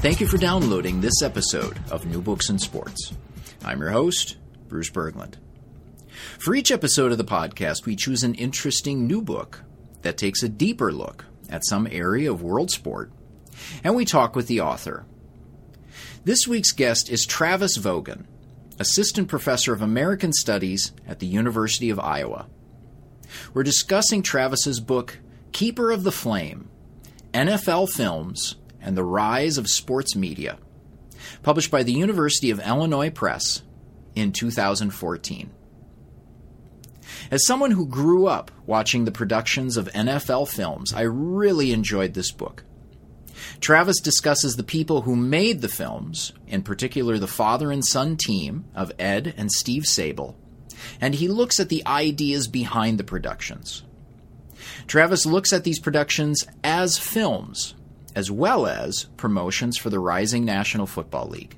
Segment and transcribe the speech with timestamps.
[0.00, 3.12] Thank you for downloading this episode of New Books in Sports.
[3.62, 5.34] I'm your host, Bruce Berglund.
[6.38, 9.62] For each episode of the podcast, we choose an interesting new book
[10.00, 13.12] that takes a deeper look at some area of world sport,
[13.84, 15.04] and we talk with the author.
[16.24, 18.24] This week's guest is Travis Vogan,
[18.78, 22.46] Assistant Professor of American Studies at the University of Iowa.
[23.52, 25.18] We're discussing Travis's book,
[25.52, 26.70] Keeper of the Flame
[27.34, 30.58] NFL Films and the Rise of Sports Media,
[31.42, 33.62] published by the University of Illinois Press
[34.14, 35.50] in 2014.
[37.30, 42.32] As someone who grew up watching the productions of NFL films, I really enjoyed this
[42.32, 42.64] book.
[43.60, 48.64] Travis discusses the people who made the films, in particular the father and son team
[48.74, 50.34] of Ed and Steve Sabol,
[51.00, 53.82] and he looks at the ideas behind the productions.
[54.86, 57.74] Travis looks at these productions as films
[58.14, 61.56] as well as promotions for the rising National Football League.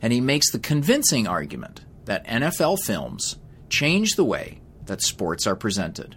[0.00, 3.36] And he makes the convincing argument that NFL films
[3.68, 6.16] change the way that sports are presented.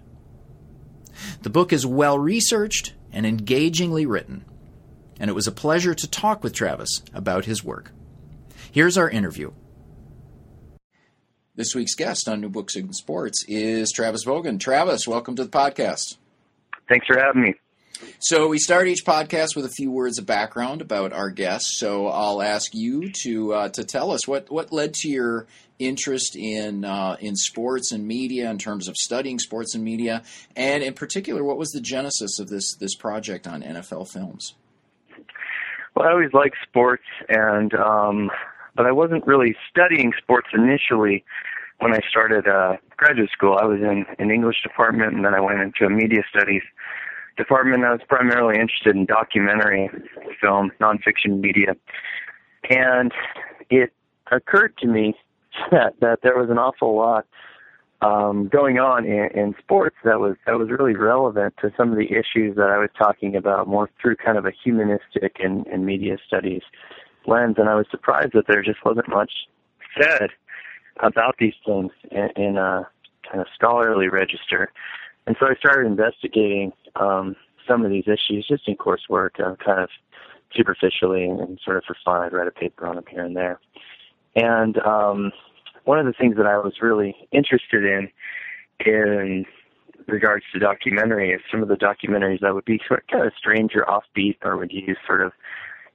[1.42, 4.46] The book is well researched and engagingly written,
[5.20, 7.92] and it was a pleasure to talk with Travis about his work.
[8.72, 9.54] Here's our interview.
[11.56, 14.60] This week's guest on New Books in Sports is Travis Vogan.
[14.60, 16.18] Travis, welcome to the podcast.
[16.90, 17.54] Thanks for having me.
[18.20, 21.80] So we start each podcast with a few words of background about our guests.
[21.80, 25.48] So I'll ask you to uh, to tell us what, what led to your
[25.80, 30.24] interest in uh, in sports and media in terms of studying sports and media,
[30.56, 34.56] and in particular, what was the genesis of this this project on NFL films?
[35.96, 38.32] Well, I always liked sports, and um,
[38.76, 41.24] but I wasn't really studying sports initially
[41.80, 43.58] when I started uh, graduate school.
[43.60, 46.64] I was in an English department, and then I went into media studies
[47.38, 49.90] department, I was primarily interested in documentary
[50.42, 51.76] film, nonfiction media.
[52.70, 53.12] And
[53.70, 53.92] it
[54.32, 55.16] occurred to me
[55.72, 57.26] that, that there was an awful lot
[58.02, 61.98] um, going on in, in sports that was that was really relevant to some of
[61.98, 65.86] the issues that I was talking about more through kind of a humanistic and, and
[65.86, 66.62] media studies
[67.26, 67.56] lens.
[67.58, 69.32] And I was surprised that there just wasn't much
[70.00, 70.30] said
[71.00, 72.88] about these things in, in a
[73.30, 74.72] kind of scholarly register.
[75.26, 77.36] And so I started investigating um,
[77.68, 79.90] some of these issues just in coursework, uh, kind of
[80.56, 82.22] superficially and, sort of for fun.
[82.22, 83.60] I'd write a paper on them here and there.
[84.36, 85.32] And um,
[85.86, 88.10] one of the things that I was really interested in
[88.86, 89.46] in
[90.08, 93.34] regards to documentary is some of the documentaries that would be sort of kind of
[93.38, 95.32] strange or offbeat or would use sort of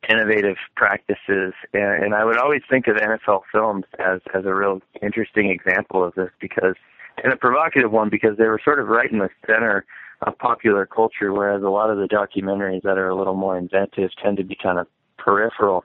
[0.08, 4.80] innovative practices and, and I would always think of NFL films as as a real
[5.02, 6.74] interesting example of this because
[7.22, 9.84] and a provocative one because they were sort of right in the center
[10.22, 14.10] of popular culture, whereas a lot of the documentaries that are a little more inventive
[14.22, 14.86] tend to be kind of
[15.16, 15.84] peripheral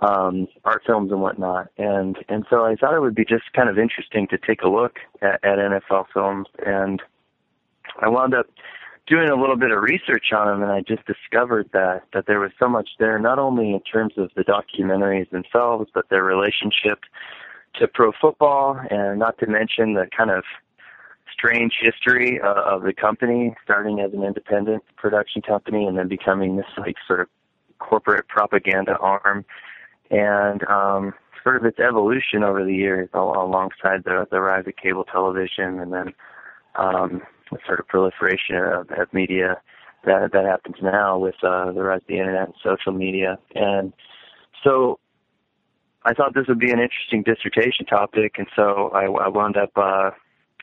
[0.00, 1.68] um, art films and whatnot.
[1.78, 4.68] And and so I thought it would be just kind of interesting to take a
[4.68, 7.02] look at, at NFL films, and
[8.00, 8.46] I wound up
[9.06, 12.40] doing a little bit of research on them, and I just discovered that that there
[12.40, 17.00] was so much there, not only in terms of the documentaries themselves, but their relationship
[17.76, 20.44] to pro football, and not to mention the kind of
[21.36, 26.56] strange history uh, of the company, starting as an independent production company and then becoming
[26.56, 27.28] this like sort of
[27.78, 29.44] corporate propaganda arm,
[30.10, 35.04] and um, sort of its evolution over the years, alongside the the rise of cable
[35.04, 36.14] television, and then
[36.76, 39.60] um, the sort of proliferation of, of media
[40.04, 43.92] that that happens now with uh, the rise of the internet and social media, and
[44.64, 44.98] so
[46.04, 49.72] I thought this would be an interesting dissertation topic, and so I, I wound up
[49.76, 50.10] uh,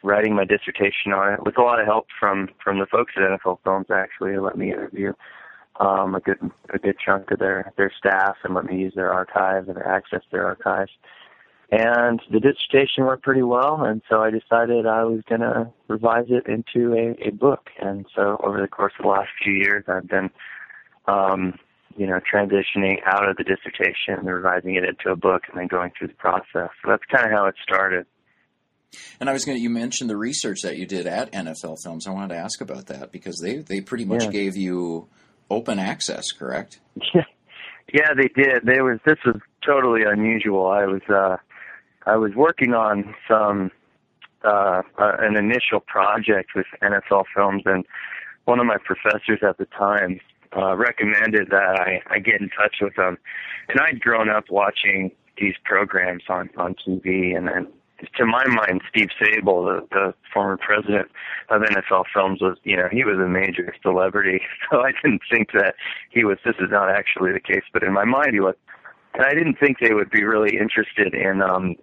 [0.03, 3.23] writing my dissertation on it with a lot of help from from the folks at
[3.23, 3.87] NFL Films.
[3.91, 5.13] Actually, let me interview
[5.79, 6.39] um, a good
[6.73, 10.21] a good chunk of their their staff and let me use their archives and access
[10.31, 10.91] their archives.
[11.71, 16.27] And the dissertation worked pretty well, and so I decided I was going to revise
[16.29, 17.69] it into a, a book.
[17.79, 20.29] And so over the course of the last few years, I've been
[21.07, 21.57] um,
[21.97, 25.67] you know, transitioning out of the dissertation and revising it into a book and then
[25.67, 26.69] going through the process.
[26.81, 28.05] So that's kind of how it started.
[29.19, 32.07] And I was going to, you mentioned the research that you did at NFL Films.
[32.07, 34.31] I wanted to ask about that because they, they pretty much Yeah.
[34.31, 35.07] gave you
[35.49, 36.79] open access, correct?
[37.93, 38.63] Yeah, they did.
[38.65, 40.67] They was this was totally unusual.
[40.67, 41.35] I was uh
[42.05, 43.71] I was working on some
[44.43, 47.85] uh, uh an initial project with NFL Films and
[48.45, 50.19] one of my professors at the time
[50.57, 53.17] uh recommended that I I get in touch with them.
[53.69, 57.67] And I'd grown up watching these programs on on TV and then
[58.17, 61.09] to my mind, Steve Sabol, the, the former president
[61.49, 64.41] of NFL Films, was you know he was a major celebrity.
[64.71, 65.75] So I didn't think that
[66.09, 66.37] he was.
[66.45, 68.55] This is not actually the case, but in my mind he was.
[69.13, 71.75] And I didn't think they would be really interested in um,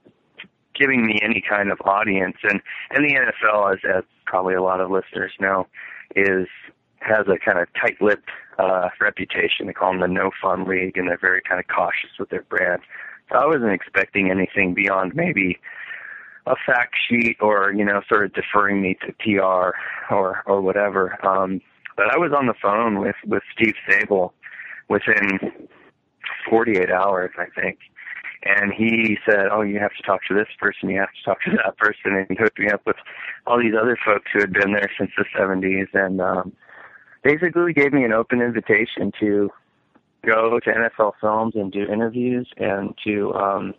[0.75, 2.37] giving me any kind of audience.
[2.43, 5.66] And and the NFL, as, as probably a lot of listeners know,
[6.16, 6.49] is
[7.00, 8.28] has a kind of tight-lipped
[8.58, 9.66] uh, reputation.
[9.66, 12.43] They call them the no fun league, and they're very kind of cautious with their
[12.43, 12.82] brand.
[13.31, 15.58] So I wasn't expecting anything beyond maybe
[16.46, 19.76] a fact sheet or you know sort of deferring me to PR
[20.12, 21.19] or or whatever.
[21.26, 21.60] Um,
[21.96, 24.32] but I was on the phone with with Steve Sabol
[24.88, 25.38] within
[26.48, 27.78] 48 hours, I think.
[28.42, 30.88] And he said, "Oh, you have to talk to this person.
[30.88, 32.96] You have to talk to that person." And he hooked me up with
[33.46, 36.52] all these other folks who had been there since the 70s, and um,
[37.22, 39.50] basically gave me an open invitation to
[40.26, 43.75] go to NFL Films and do interviews and to um,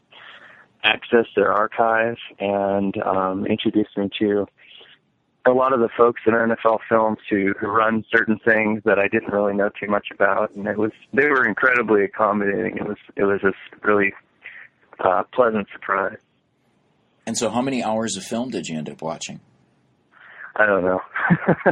[0.83, 4.47] access their archive and um, introduce me to
[5.45, 9.07] a lot of the folks in NFL Films who, who run certain things that I
[9.07, 12.77] didn't really know too much about, and it was they were incredibly accommodating.
[12.77, 13.51] It was it was a
[13.85, 14.13] really
[14.99, 16.17] uh, pleasant surprise.
[17.25, 19.39] And so, how many hours of film did you end up watching?
[20.55, 21.01] I don't know.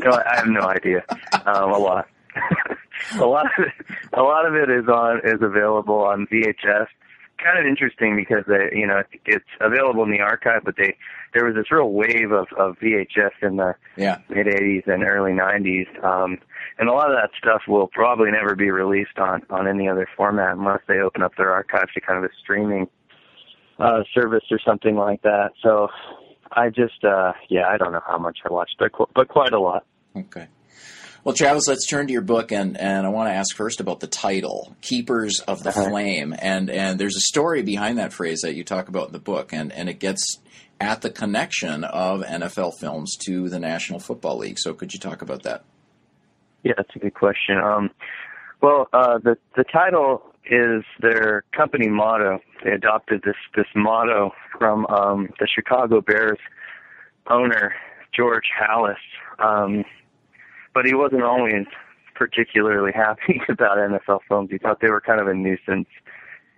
[0.00, 1.04] no, I have no idea.
[1.46, 2.06] Um, a lot.
[3.20, 6.86] a lot of it, a lot of it is on is available on VHS.
[7.42, 10.96] Kind of interesting because they, you know, it's available in the archive, but they
[11.34, 14.18] there was this real wave of of VHS in the Yeah.
[14.28, 16.38] mid '80s and early '90s, um,
[16.78, 20.08] and a lot of that stuff will probably never be released on on any other
[20.16, 22.88] format unless they open up their archives to kind of a streaming
[23.78, 25.50] uh, service or something like that.
[25.60, 25.88] So
[26.52, 29.52] I just, uh, yeah, I don't know how much I watched, but qu- but quite
[29.52, 29.84] a lot.
[30.16, 30.46] Okay.
[31.24, 34.00] Well, Travis, let's turn to your book, and, and I want to ask first about
[34.00, 35.88] the title, "Keepers of the Uh-huh.
[35.88, 39.18] Flame," and and there's a story behind that phrase that you talk about in the
[39.18, 40.38] book, and and it gets
[40.78, 44.58] at the connection of NFL films to the National Football League.
[44.58, 45.64] So, could you talk about that?
[46.62, 47.56] Yeah, that's a good question.
[47.56, 47.90] Um,
[48.60, 52.38] well, uh, the the title is their company motto.
[52.62, 56.38] They adopted this this motto from um, the Chicago Bears
[57.30, 57.72] owner
[58.14, 58.96] George Halas,
[59.38, 59.84] um,
[60.74, 61.66] but he wasn't always
[62.14, 64.50] particularly happy about NFL films.
[64.50, 65.88] He thought they were kind of a nuisance,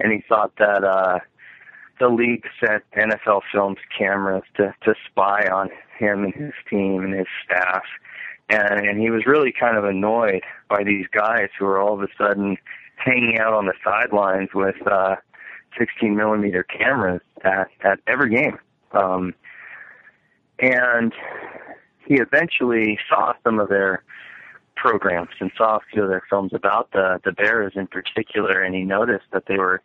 [0.01, 1.21] and he thought that uh,
[2.01, 7.15] the league sent NFL films cameras to to spy on him and his team and
[7.15, 7.83] his staff
[8.49, 12.03] and and he was really kind of annoyed by these guys who were all of
[12.03, 12.57] a sudden
[12.97, 15.17] hanging out on the sidelines with uh
[15.79, 18.59] 16 millimeter cameras at at every game
[18.93, 19.35] um
[20.59, 21.13] and
[22.07, 24.03] he eventually saw some of their
[24.77, 28.75] programs and saw a few of their films about the the bears in particular and
[28.75, 29.83] he noticed that they were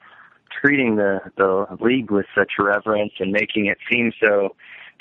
[0.62, 4.56] treating the the league with such reverence and making it seem so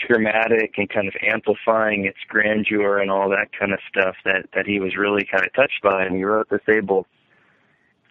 [0.08, 4.66] dramatic and kind of amplifying its grandeur and all that kind of stuff that that
[4.66, 6.04] he was really kind of touched by.
[6.04, 7.06] And he wrote this able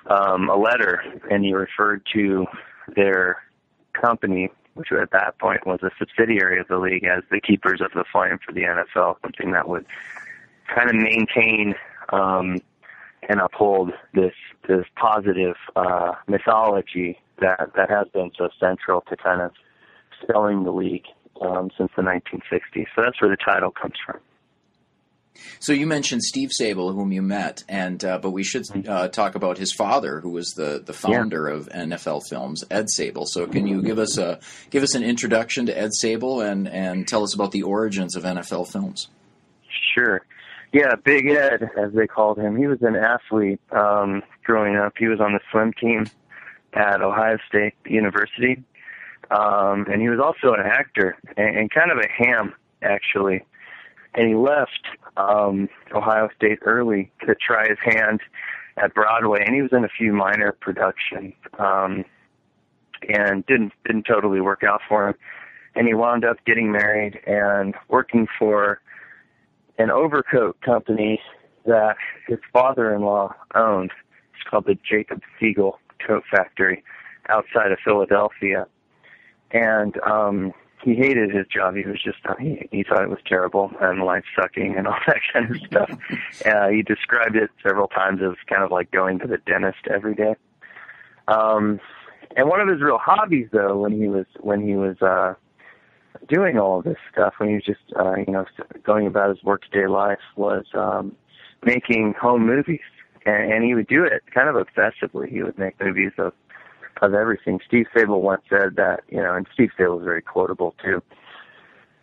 [0.09, 2.45] um a letter and he referred to
[2.95, 3.37] their
[3.93, 7.91] company which at that point was a subsidiary of the league as the keepers of
[7.93, 9.85] the flame for the NFL something that would
[10.73, 11.75] kind of maintain
[12.09, 12.59] um
[13.27, 14.33] and uphold this
[14.67, 19.51] this positive uh mythology that that has been so central to kind of
[20.27, 21.05] selling the league
[21.41, 22.87] um, since the 1960s.
[22.95, 24.19] So that's where the title comes from.
[25.59, 29.35] So you mentioned Steve Sabol, whom you met, and uh, but we should uh, talk
[29.35, 33.27] about his father, who was the, the founder of NFL Films, Ed Sabol.
[33.27, 37.07] So can you give us a give us an introduction to Ed Sabol and and
[37.07, 39.07] tell us about the origins of NFL Films?
[39.93, 40.21] Sure.
[40.71, 42.55] Yeah, Big Ed, as they called him.
[42.55, 44.93] He was an athlete um, growing up.
[44.97, 46.05] He was on the swim team
[46.73, 48.63] at Ohio State University,
[49.31, 52.53] um, and he was also an actor and, and kind of a ham,
[52.83, 53.43] actually.
[54.15, 54.87] And he left
[55.17, 58.21] um, Ohio State early to try his hand
[58.77, 62.05] at Broadway, and he was in a few minor productions, um,
[63.07, 65.15] and didn't didn't totally work out for him.
[65.75, 68.81] And he wound up getting married and working for
[69.77, 71.21] an overcoat company
[71.65, 71.95] that
[72.27, 73.91] his father-in-law owned.
[74.33, 76.83] It's called the Jacob Siegel Coat Factory
[77.29, 78.65] outside of Philadelphia.
[79.51, 81.75] And um he hated his job.
[81.75, 85.19] He was just he, he thought it was terrible and life sucking and all that
[85.33, 85.91] kind of stuff.
[86.45, 90.15] uh, he described it several times as kind of like going to the dentist every
[90.15, 90.35] day.
[91.27, 91.79] Um,
[92.35, 95.33] and one of his real hobbies, though, when he was when he was uh,
[96.27, 98.45] doing all of this stuff, when he was just uh, you know
[98.83, 101.15] going about his workday life, was um,
[101.65, 102.81] making home movies,
[103.25, 105.29] and, and he would do it kind of obsessively.
[105.29, 106.33] He would make movies of
[107.01, 107.59] of everything.
[107.67, 111.01] Steve Sabol once said that, you know, and Steve Sabol is very quotable too,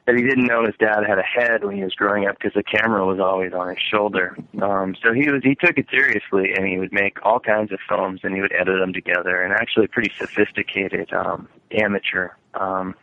[0.06, 2.54] that he didn't know his dad had a head when he was growing up because
[2.54, 4.36] the camera was always on his shoulder.
[4.62, 7.78] Um, so he was he took it seriously, and he would make all kinds of
[7.88, 12.94] films, and he would edit them together, and actually pretty sophisticated um, amateur um,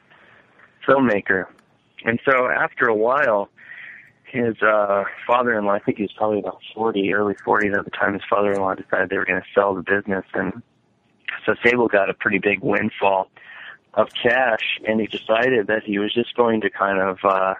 [0.87, 1.45] filmmaker.
[2.05, 3.49] And so after a while,
[4.33, 8.13] his uh, father-in-law, I think he was probably about 40, early 40s at the time,
[8.13, 10.63] his father-in-law decided they were going to sell the business, and
[11.45, 13.29] so Sabol got a pretty big windfall
[13.93, 17.55] of cash, and he decided that he was just going to kind of uh,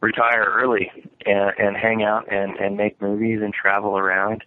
[0.00, 0.90] retire early
[1.26, 4.44] and, and hang out and, and make movies and travel around.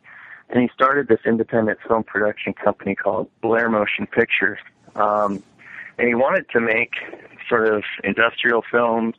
[0.50, 4.60] And he started this independent film production company called Blair Motion Pictures.
[4.96, 5.43] Um,
[5.98, 6.93] and he wanted to make
[7.50, 9.15] sort of industrial films,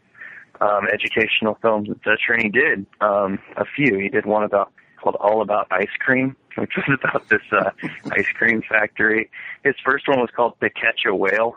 [0.61, 2.17] um, educational films, etc.
[2.31, 3.99] And he did um, a few.
[3.99, 4.73] He did one about
[5.03, 7.71] called All About Ice Cream, which was about this uh,
[8.13, 9.31] ice cream factory.
[9.65, 11.57] His first one was called To Catch a Whale,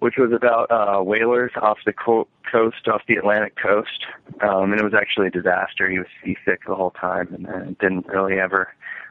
[0.00, 4.06] which was about uh, whalers off the co- coast, off the Atlantic coast.
[4.40, 5.88] Um, and it was actually a disaster.
[5.90, 8.68] He was seasick the whole time and uh, didn't really ever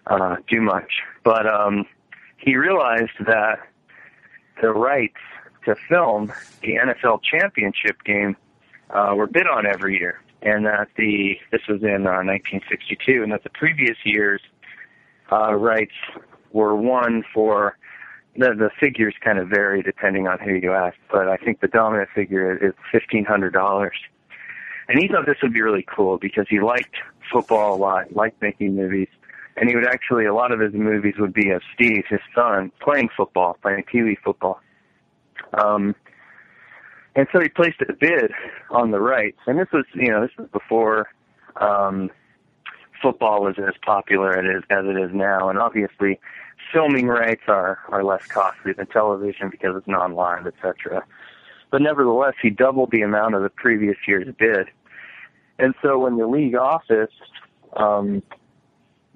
[0.08, 1.02] uh, do much.
[1.24, 1.86] But um,
[2.38, 3.60] he realized that
[4.62, 5.18] the rights
[5.66, 6.32] to film
[6.62, 8.36] the NFL championship game
[8.90, 13.32] uh, were bid on every year and that the this was in uh, 1962, and
[13.32, 14.42] that the previous years
[15.32, 15.94] uh, rights
[16.52, 17.78] were won for
[18.36, 21.68] the the figures kind of vary depending on who you ask, but I think the
[21.68, 23.96] dominant figure is fifteen hundred dollars.
[24.88, 26.96] And he thought this would be really cool because he liked
[27.32, 29.08] football a lot, liked making movies,
[29.56, 32.72] and he would actually a lot of his movies would be of Steve, his son,
[32.82, 34.60] playing football, playing Pee Wee football.
[35.54, 35.96] Um,
[37.16, 38.32] and so he placed a bid
[38.72, 41.10] on the rights, and this was, you know, this was before
[41.58, 42.10] um,
[43.04, 46.20] football was as popular as it is, as it is now, and obviously,
[46.72, 51.04] filming rights are are less costly than television because it's non-live, etc.
[51.70, 54.68] But nevertheless, he doubled the amount of the previous year's bid,
[55.60, 57.12] and so when the league office
[57.76, 58.24] um,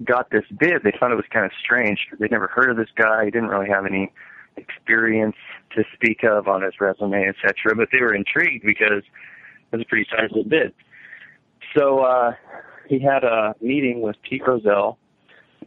[0.04, 2.06] got this bid, they thought it was kind of strange.
[2.18, 3.24] They'd never heard of this guy.
[3.24, 4.12] He didn't really have any
[4.56, 5.36] experience
[5.74, 7.74] to speak of on his resume, etc.
[7.74, 9.02] But they were intrigued because
[9.72, 10.72] it was a pretty sizable bid.
[11.76, 12.32] So uh,
[12.88, 14.98] he had a meeting with Pete Rozelle.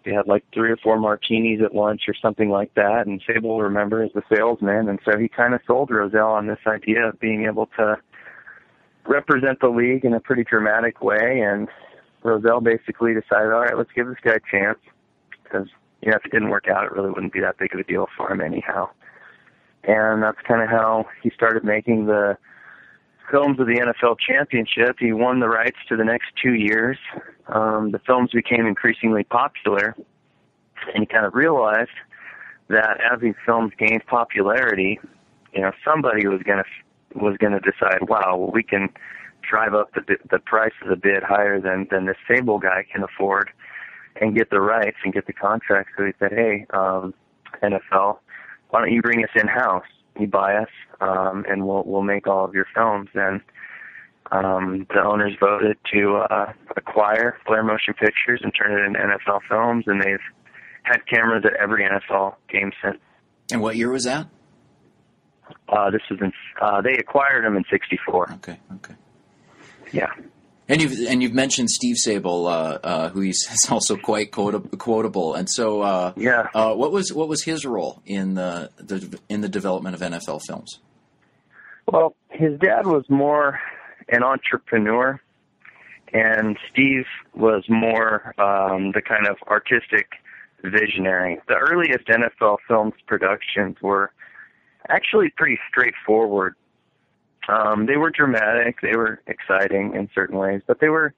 [0.04, 3.62] They had like three or four martinis at lunch or something like that, and Sabol
[3.62, 7.46] remember the salesman, and so he kind of sold Rozelle on this idea of being
[7.46, 7.98] able to
[9.06, 11.42] represent the league in a pretty dramatic way.
[11.42, 11.68] And
[12.24, 14.80] Rozelle basically decided, all right, let's give this guy a chance
[15.44, 15.68] because
[16.01, 17.84] you know, if it didn't work out, it really wouldn't be that big of a
[17.84, 18.90] deal for him anyhow.
[19.84, 22.38] And that's kind of how he started making the
[23.32, 24.98] films of the NFL championship.
[25.00, 26.98] He won the rights to the next two years.
[27.48, 29.96] Um, the films became increasingly popular,
[30.94, 31.90] and he kind of realized
[32.68, 35.00] that as these films gained popularity,
[35.54, 38.90] you know, somebody was going to was going to decide, wow, well, we can
[39.42, 43.04] drive up the the price of the bid higher than than this Sabol guy can
[43.04, 43.50] afford
[44.20, 45.90] and get the rights and get the contract.
[45.98, 47.14] So he said, "Hey, um,
[47.62, 48.20] NFL,
[48.70, 49.84] why don't you bring us in house?
[50.20, 53.41] You buy us, um, and we'll we'll make all of your films." And
[54.32, 59.41] um, the owners voted to uh, acquire Blair Motion Pictures and turn it into NFL
[59.48, 60.20] Films, and they've
[60.84, 62.98] had cameras at every NFL game since.
[63.51, 64.27] And what year was that?
[65.68, 66.32] Uh, this was in.
[66.62, 68.32] Uh, they acquired them in '64.
[68.34, 68.60] Okay.
[68.75, 68.96] Okay.
[69.91, 70.12] Yeah.
[70.72, 75.34] And you've and you've mentioned Steve Sabol, uh, uh, who he's also quite quotable.
[75.34, 79.42] And so, uh, yeah, uh, what was what was his role in the, the in
[79.42, 80.80] the development of NFL films?
[81.92, 83.60] Well, his dad was more
[84.08, 85.20] an entrepreneur,
[86.13, 90.08] and Steve was more um, the kind of artistic
[90.63, 91.42] visionary.
[91.50, 94.13] The earliest NFL films productions were
[94.88, 96.56] actually pretty straightforward.
[97.50, 101.13] Um, they were dramatic, they were exciting in certain ways, but they were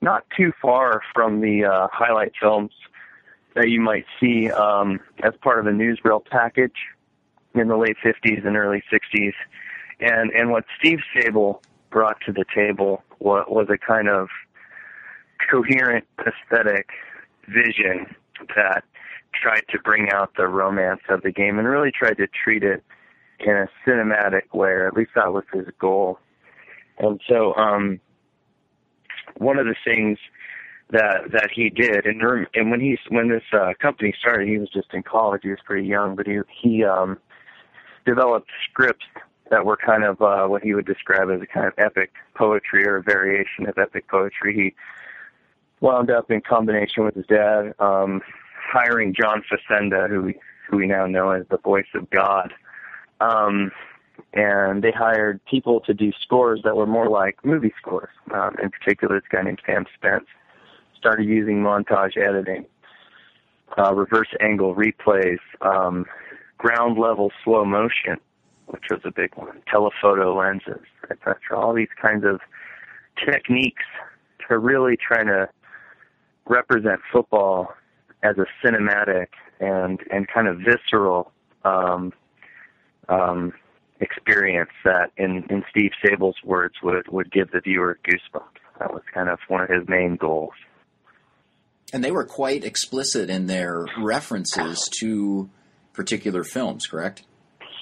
[0.00, 2.72] not too far from the uh, highlight films
[3.54, 6.76] that you might see um, as part of a newsreel package
[7.54, 9.32] in the late 50s and early 60s.
[9.98, 14.28] And and what Steve Sabol brought to the table was, was a kind of
[15.50, 16.90] coherent aesthetic
[17.48, 18.14] vision
[18.54, 18.84] that
[19.32, 22.82] tried to bring out the romance of the game and really tried to treat it
[23.40, 26.18] in a cinematic way, or at least that was his goal.
[26.98, 28.00] And so, um,
[29.36, 30.18] one of the things
[30.90, 32.22] that that he did, and
[32.54, 35.40] and when he when this uh, company started, he was just in college.
[35.42, 37.18] He was pretty young, but he he um,
[38.04, 39.04] developed scripts
[39.50, 42.86] that were kind of uh, what he would describe as a kind of epic poetry
[42.86, 44.54] or a variation of epic poetry.
[44.54, 44.74] He
[45.80, 48.22] wound up in combination with his dad um,
[48.70, 50.38] hiring John Facenda, who we,
[50.68, 52.52] who we now know as the voice of God.
[53.20, 53.72] Um,
[54.32, 58.10] and they hired people to do scores that were more like movie scores.
[58.32, 60.26] Um, in particular, this guy named Sam Spence
[60.98, 62.66] started using montage editing,
[63.78, 66.06] uh, reverse angle replays, um,
[66.58, 68.16] ground level slow motion,
[68.66, 71.36] which was a big one, telephoto lenses, etc.
[71.52, 72.40] All these kinds of
[73.24, 73.84] techniques
[74.48, 75.48] to really trying to
[76.46, 77.72] represent football
[78.22, 79.28] as a cinematic
[79.60, 81.32] and and kind of visceral
[81.64, 82.12] um,
[83.08, 83.52] um,
[84.00, 88.60] experience that, in in Steve Sabol's words, would would give the viewer goosebumps.
[88.78, 90.52] That was kind of one of his main goals.
[91.92, 95.48] And they were quite explicit in their references to
[95.92, 97.22] particular films, correct?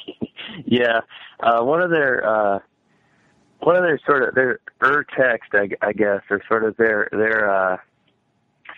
[0.66, 1.00] yeah,
[1.40, 2.58] uh, one of their uh,
[3.60, 7.08] one of their sort of their ur text, I, I guess, or sort of their
[7.10, 7.76] their uh,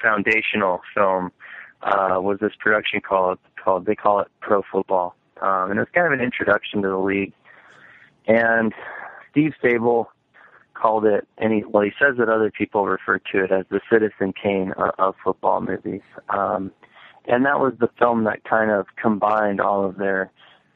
[0.02, 1.32] foundational film
[1.82, 6.06] uh, was this production called called they call it Pro Football, um, and it's kind
[6.06, 7.32] of an introduction to the league.
[8.26, 8.72] And
[9.30, 10.06] Steve Sabol
[10.74, 13.80] called it, and he well he says that other people refer to it as the
[13.90, 16.02] Citizen Kane of, of football movies.
[16.30, 16.72] Um,
[17.26, 20.30] and that was the film that kind of combined all of their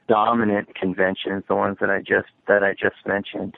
[0.09, 3.57] dominant conventions, the ones that I just that I just mentioned.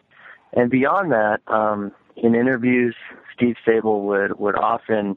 [0.53, 2.95] And beyond that, um, in interviews,
[3.35, 5.17] Steve Sabol would would often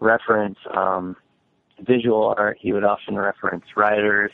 [0.00, 1.16] reference um,
[1.80, 2.58] visual art.
[2.60, 4.30] He would often reference writers,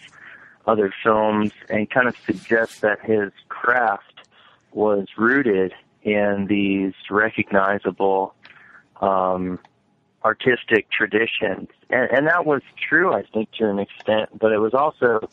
[0.66, 4.28] other films, and kind of suggest that his craft
[4.72, 8.34] was rooted in these recognizable
[9.00, 9.58] um,
[10.24, 11.68] artistic traditions.
[11.90, 15.28] And, and that was true, I think, to an extent, but it was also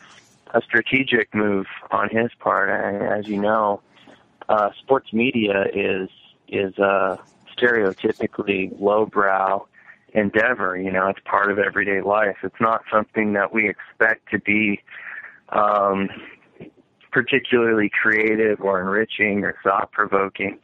[0.54, 2.70] a strategic move on his part.
[2.70, 3.82] And as you know,
[4.48, 6.10] uh, sports media is
[6.48, 7.20] is a
[7.56, 9.68] stereotypically lowbrow
[10.14, 10.76] endeavor.
[10.76, 12.38] You know, it's part of everyday life.
[12.42, 14.82] It's not something that we expect to be
[15.52, 16.10] um,
[17.12, 20.60] particularly creative or enriching or thought provoking.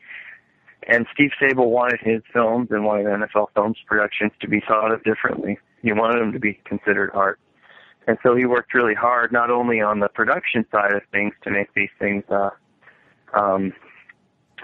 [0.88, 5.04] And Steve Sabol wanted his films and wanted NFL Films productions to be thought of
[5.04, 5.58] differently.
[5.82, 7.39] He wanted them to be considered art.
[8.08, 11.50] And so he worked really hard, not only on the production side of things to
[11.50, 12.52] make these things uh,
[13.34, 13.74] um,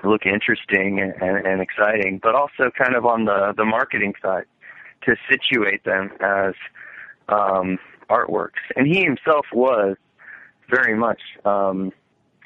[0.03, 4.45] look interesting and, and, and exciting, but also kind of on the, the marketing side
[5.03, 6.53] to situate them as
[7.29, 7.79] um,
[8.09, 8.61] artworks.
[8.75, 9.97] And he himself was
[10.71, 11.91] very much um,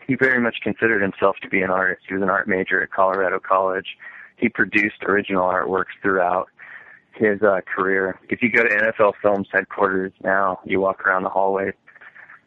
[0.08, 2.04] he very much considered himself to be an artist.
[2.08, 3.98] He was an art major at Colorado College.
[4.38, 6.48] He produced original artworks throughout
[7.14, 8.20] his uh, career.
[8.30, 11.74] If you go to NFL Films headquarters now, you walk around the hallways.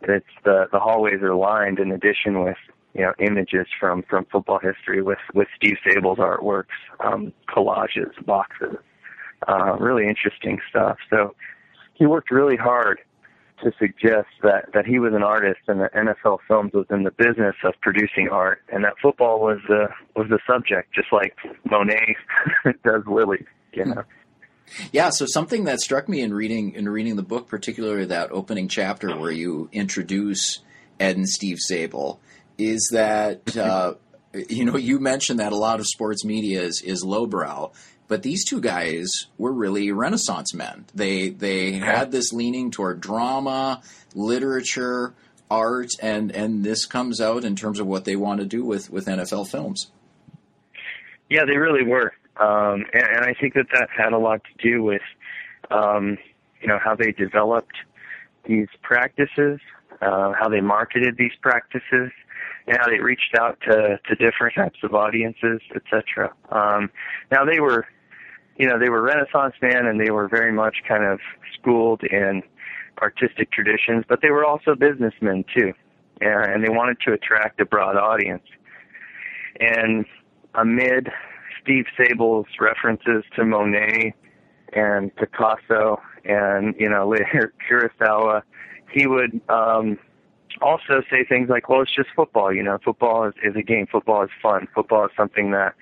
[0.02, 2.58] It's the the hallways are lined in addition with
[2.94, 8.76] you know images from from football history with with Steve Sabol's artworks, um, collages, boxes,
[9.48, 10.98] uh, really interesting stuff.
[11.10, 11.34] So
[11.94, 13.00] he worked really hard
[13.62, 17.10] to suggest that that he was an artist and that NFL Films was in the
[17.10, 21.34] business of producing art, and that football was the was the subject, just like
[21.70, 22.16] Monet
[22.84, 23.44] does Lily.
[23.72, 24.04] You know.
[24.92, 28.68] Yeah, so something that struck me in reading in reading the book, particularly that opening
[28.68, 30.60] chapter where you introduce
[31.00, 32.18] Ed and Steve Sabol,
[32.58, 33.94] is that uh,
[34.48, 37.72] you know you mentioned that a lot of sports media is, is lowbrow,
[38.08, 40.86] but these two guys were really Renaissance men.
[40.94, 43.82] They they had this leaning toward drama,
[44.14, 45.14] literature,
[45.50, 48.90] art, and and this comes out in terms of what they want to do with
[48.90, 49.90] with NFL films.
[51.28, 54.70] Yeah, they really were, um, and, and I think that that had a lot to
[54.70, 55.02] do with
[55.70, 56.16] um,
[56.62, 57.76] you know how they developed
[58.46, 59.60] these practices,
[60.00, 62.10] uh, how they marketed these practices,
[62.66, 66.32] and how they reached out to to different types of audiences, etc.
[66.50, 66.90] Um,
[67.30, 67.86] now they were
[68.58, 71.20] you know, they were Renaissance men and they were very much kind of
[71.54, 72.42] schooled in
[73.00, 75.72] artistic traditions, but they were also businessmen too.
[76.20, 78.42] And they wanted to attract a broad audience.
[79.60, 80.04] And
[80.54, 81.08] amid
[81.62, 84.14] Steve Sabol's references to Monet
[84.72, 88.42] and Picasso and, you know, later Kurosawa,
[88.90, 89.98] he would um
[90.60, 93.86] also say things like, well, it's just football, you know, football is, is a game,
[93.86, 95.74] football is fun, football is something that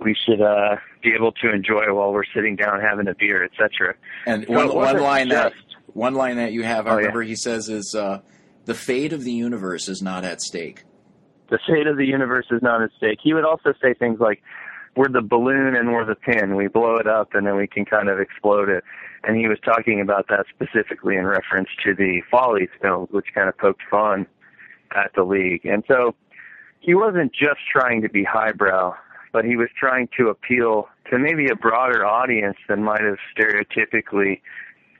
[0.00, 3.94] we should uh, be able to enjoy while we're sitting down having a beer, etc.
[4.26, 7.30] And one, one line just, that one line that you have, I oh, remember yeah.
[7.30, 8.20] he says is uh,
[8.64, 10.84] the fate of the universe is not at stake.
[11.50, 13.18] The fate of the universe is not at stake.
[13.22, 14.42] He would also say things like,
[14.96, 16.56] we're the balloon and we're the pin.
[16.56, 18.84] We blow it up and then we can kind of explode it.
[19.24, 23.48] And he was talking about that specifically in reference to the Follies films, which kind
[23.48, 24.26] of poked fun
[24.94, 25.64] at the league.
[25.64, 26.14] And so
[26.80, 28.94] he wasn't just trying to be highbrow,
[29.32, 34.40] but he was trying to appeal to maybe a broader audience than might have stereotypically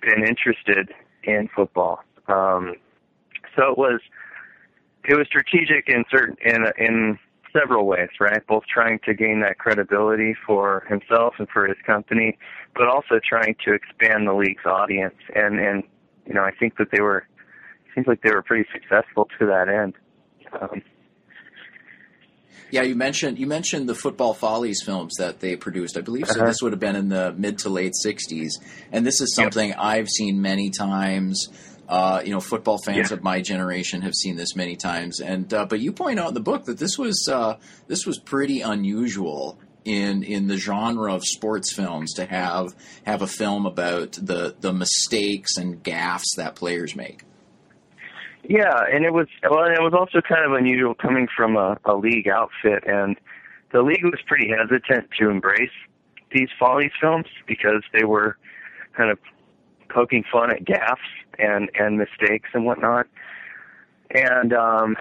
[0.03, 0.91] been interested
[1.25, 2.01] in football.
[2.29, 2.75] Um,
[3.57, 4.01] so it was
[5.05, 7.19] it was strategic in certain in in
[7.53, 8.47] several ways, right?
[8.47, 12.39] Both trying to gain that credibility for himself and for his company,
[12.75, 15.17] but also trying to expand the league's audience.
[15.35, 15.83] And and
[16.27, 17.27] you know, I think that they were
[17.95, 19.95] seems like they were pretty successful to that end.
[20.61, 20.83] Um,
[22.71, 25.97] yeah, you mentioned you mentioned the Football Follies films that they produced.
[25.97, 26.41] I believe so.
[26.41, 26.49] Uh-huh.
[26.49, 28.51] This would have been in the mid to late '60s,
[28.93, 29.79] and this is something yep.
[29.79, 31.49] I've seen many times.
[31.89, 33.17] Uh, you know, football fans yeah.
[33.17, 36.35] of my generation have seen this many times, and uh, but you point out in
[36.35, 41.25] the book that this was uh, this was pretty unusual in in the genre of
[41.25, 42.75] sports films to have
[43.07, 47.23] have a film about the the mistakes and gaffes that players make.
[48.49, 51.95] Yeah, and it was well, it was also kind of unusual coming from a, a
[51.95, 53.15] league outfit, and
[53.73, 55.71] the league was pretty hesitant to embrace
[56.33, 58.39] these Follies films because they were
[58.97, 59.19] kind of
[59.91, 60.97] poking fun at gaffes
[61.39, 63.07] and and mistakes and whatnot.
[64.13, 64.97] And um,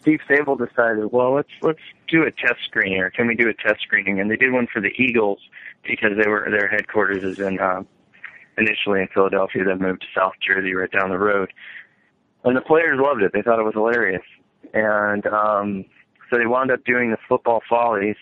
[0.00, 3.54] Steve Sabol decided, well, let's let's do a test screening, or can we do a
[3.54, 4.20] test screening?
[4.20, 5.40] And they did one for the Eagles
[5.82, 7.82] because they were their headquarters is in uh,
[8.56, 11.52] initially in Philadelphia, then moved to South Jersey, right down the road.
[12.44, 14.22] And the players loved it; they thought it was hilarious.
[14.72, 15.84] And um,
[16.30, 18.16] so they wound up doing the Football Follies,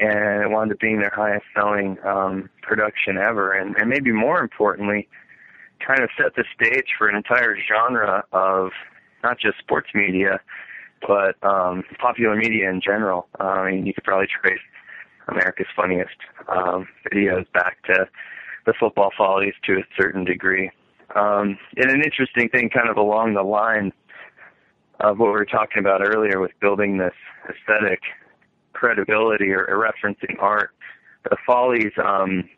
[0.00, 3.52] and it wound up being their highest selling um, production ever.
[3.52, 5.08] And, and maybe more importantly,
[5.86, 8.70] kind of set the stage for an entire genre of
[9.22, 10.40] not just sports media,
[11.06, 13.28] but um, popular media in general.
[13.40, 14.60] Uh, I mean, you could probably trace
[15.28, 16.16] America's Funniest
[16.48, 18.08] um, videos back to
[18.66, 20.70] the Football Follies to a certain degree.
[21.14, 23.92] Um, and an interesting thing, kind of along the line
[25.00, 27.14] of what we were talking about earlier with building this
[27.48, 28.00] aesthetic
[28.72, 30.70] credibility or, or referencing art,
[31.28, 32.48] the Follies um,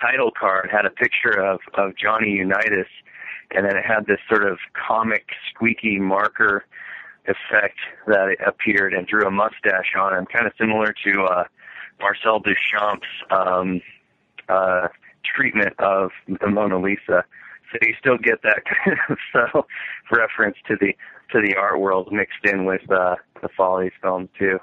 [0.00, 2.88] title card had a picture of of Johnny Unitas,
[3.52, 6.64] and then it had this sort of comic squeaky marker
[7.24, 11.44] effect that appeared and drew a mustache on him, kind of similar to uh,
[12.00, 13.80] Marcel Duchamp's um,
[14.48, 14.88] uh,
[15.24, 17.24] treatment of the Mona Lisa.
[17.72, 19.66] So you still get that kind of subtle
[20.10, 20.94] reference to the
[21.32, 24.58] to the art world mixed in with uh, the Follies films too.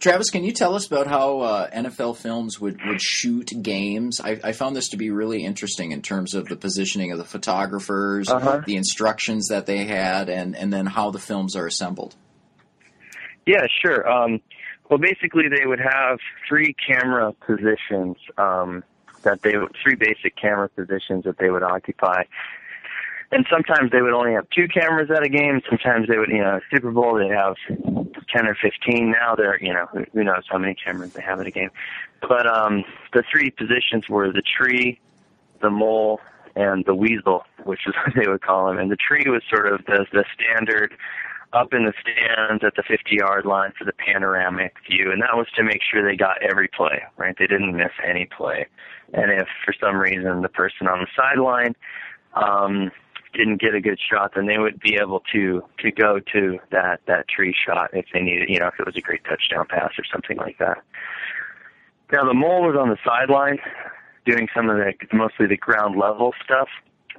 [0.00, 4.20] Travis, can you tell us about how uh, NFL films would, would shoot games?
[4.20, 7.24] I, I, found this to be really interesting in terms of the positioning of the
[7.24, 8.62] photographers, uh-huh.
[8.66, 12.16] the instructions that they had, and, and then how the films are assembled.
[13.46, 14.08] Yeah, sure.
[14.10, 14.40] Um,
[14.88, 18.82] well, basically, they would have three camera positions um,
[19.22, 22.24] that they three basic camera positions that they would occupy
[23.32, 25.60] and sometimes they would only have two cameras at a game.
[25.68, 27.54] Sometimes they would, you know, Super Bowl they have
[28.28, 29.12] ten or fifteen.
[29.12, 31.70] Now they're, you know, who knows how many cameras they have at a game.
[32.20, 35.00] But um, the three positions were the tree,
[35.60, 36.20] the mole,
[36.56, 38.78] and the weasel, which is what they would call them.
[38.78, 40.92] And the tree was sort of the the standard
[41.52, 45.36] up in the stands at the 50 yard line for the panoramic view and that
[45.36, 48.66] was to make sure they got every play right they didn't miss any play
[49.12, 51.74] and if for some reason the person on the sideline
[52.34, 52.90] um
[53.32, 57.00] didn't get a good shot, then they would be able to to go to that
[57.06, 59.92] that tree shot if they needed, you know, if it was a great touchdown pass
[59.98, 60.78] or something like that.
[62.12, 63.58] Now the mole was on the sideline,
[64.26, 66.68] doing some of the mostly the ground level stuff.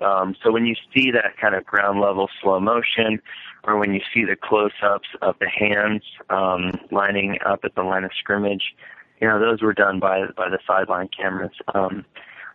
[0.01, 3.21] Um, so when you see that kind of ground level slow motion,
[3.63, 8.03] or when you see the close-ups of the hands um, lining up at the line
[8.03, 8.75] of scrimmage,
[9.19, 11.51] you know those were done by by the sideline cameras.
[11.75, 12.05] Um,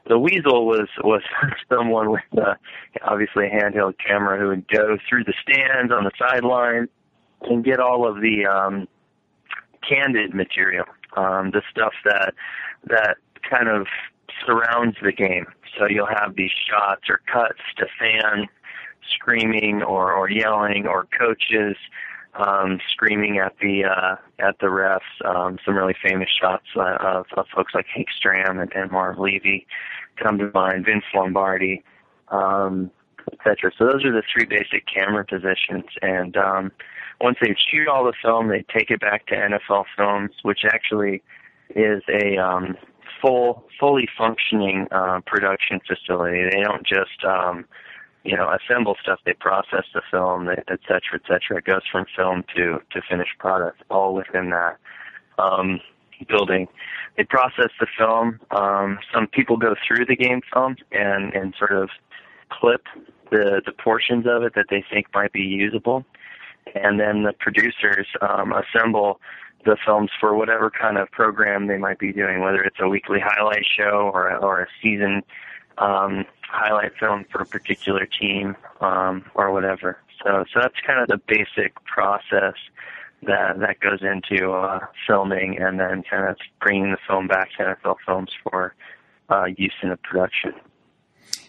[0.09, 1.23] the weasel was was
[1.69, 2.55] someone with uh,
[3.03, 6.89] obviously a handheld camera who would go through the stands on the sideline
[7.43, 8.89] and get all of the um,
[9.89, 12.35] candid material, um, the stuff that
[12.85, 13.17] that
[13.49, 13.87] kind of
[14.45, 15.47] surrounds the game.
[15.79, 18.49] So you'll have these shots or cuts to fans
[19.15, 21.77] screaming or, or yelling or coaches
[22.35, 25.01] um, screaming at the uh, at the refs.
[25.25, 29.19] Um, some really famous shots uh, of, of folks like Hank Stram and, and Marv
[29.19, 29.67] Levy
[30.23, 30.85] come to mind.
[30.85, 31.83] Vince Lombardi,
[32.29, 32.91] um,
[33.33, 33.73] etc.
[33.79, 35.87] So those are the three basic camera positions.
[36.03, 36.73] And um,
[37.21, 41.23] once they shoot all the film, they take it back to NFL Films, which actually
[41.75, 42.77] is a um,
[43.21, 46.43] full, fully functioning uh, production facility.
[46.51, 47.65] They don't just um,
[48.25, 49.21] you know assemble stuff.
[49.25, 51.59] They process the film, et cetera, et cetera.
[51.59, 54.79] It goes from film to to finished product, all within that
[55.39, 55.81] um,
[56.29, 56.69] building.
[57.17, 58.41] They process the film.
[58.51, 61.91] Um, some people go through the game film and and sort of
[62.51, 62.85] clip
[63.31, 66.05] the the portions of it that they think might be usable,
[66.75, 69.21] and then the producers um, assemble
[69.67, 73.21] the films for whatever kind of program they might be doing, whether it's a weekly
[73.23, 75.23] highlight show or a, or a season
[75.79, 79.99] um, highlight film for a particular team um, or whatever.
[80.25, 82.55] So, so that's kind of the basic process
[83.23, 87.65] that that goes into uh, filming and then kind of bringing the film back to
[87.65, 88.75] NFL Films for
[89.31, 90.53] uh, use in the production.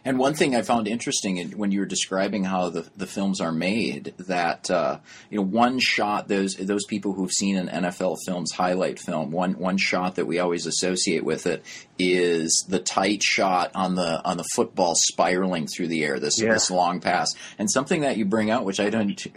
[0.08, 3.52] And one thing I found interesting when you were describing how the, the films are
[3.52, 8.54] made, that uh, you know, one shot those those people who've seen an NFL Films
[8.54, 11.62] highlight film, one one shot that we always associate with it
[12.00, 16.54] is the tight shot on the on the football spiraling through the air, this yeah.
[16.54, 19.28] this long pass, and something that you bring out, which I don't,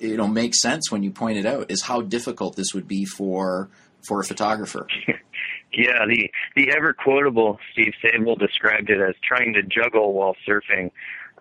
[0.00, 3.06] you know, make sense when you point it out, is how difficult this would be
[3.06, 3.70] for
[4.06, 4.86] for a photographer.
[5.72, 10.90] Yeah, the the ever quotable Steve Sabol described it as trying to juggle while surfing,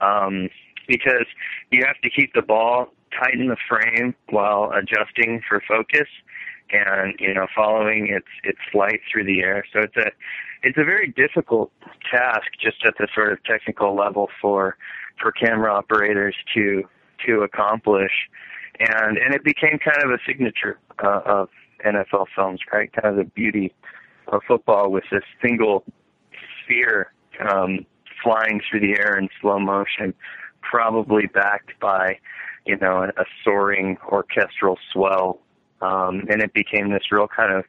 [0.01, 0.49] um,
[0.87, 1.25] because
[1.71, 2.89] you have to keep the ball
[3.19, 6.07] tight in the frame while adjusting for focus,
[6.71, 9.65] and you know following its its flight through the air.
[9.73, 10.11] So it's a
[10.61, 11.71] it's a very difficult
[12.11, 14.77] task just at the sort of technical level for
[15.19, 16.83] for camera operators to
[17.25, 18.29] to accomplish,
[18.79, 21.49] and and it became kind of a signature uh, of
[21.83, 22.91] NFL films, right?
[22.93, 23.73] Kind of the beauty
[24.31, 25.83] of football with this single
[26.63, 27.85] sphere um,
[28.23, 30.13] flying through the air in slow motion,
[30.61, 32.17] probably backed by,
[32.65, 35.39] you know, a, a soaring orchestral swell.
[35.81, 37.63] Um, and it became this real kind of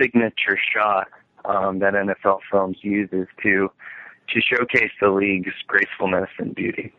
[0.00, 1.08] signature shot
[1.44, 3.70] um, that NFL Films uses to
[4.28, 6.92] to showcase the league's gracefulness and beauty.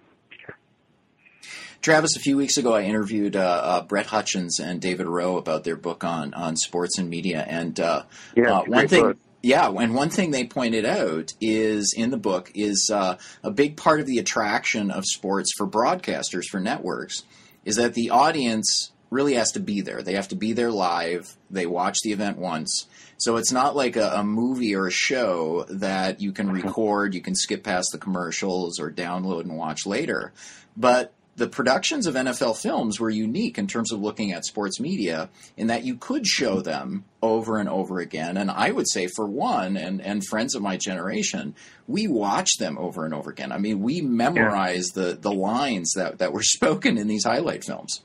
[1.81, 5.63] Travis, a few weeks ago, I interviewed uh, uh, Brett Hutchins and David Rowe about
[5.63, 8.03] their book on on sports and media, and uh,
[8.35, 9.03] yeah, uh, one thing.
[9.03, 9.17] Book.
[9.43, 13.77] Yeah, and one thing they pointed out is in the book is uh, a big
[13.77, 17.23] part of the attraction of sports for broadcasters for networks
[17.63, 20.01] is that the audience really has to be there.
[20.01, 21.37] They have to be there live.
[21.49, 22.87] They watch the event once.
[23.17, 26.67] So it's not like a, a, movie or a show that you can mm-hmm.
[26.67, 30.33] record, you can skip past the commercials or download and watch later.
[30.75, 35.29] But the productions of NFL films were unique in terms of looking at sports media
[35.55, 38.37] in that you could show them over and over again.
[38.37, 41.53] And I would say, for one, and, and friends of my generation,
[41.87, 43.51] we watch them over and over again.
[43.51, 45.03] I mean, we memorize yeah.
[45.03, 48.01] the, the lines that, that were spoken in these highlight films.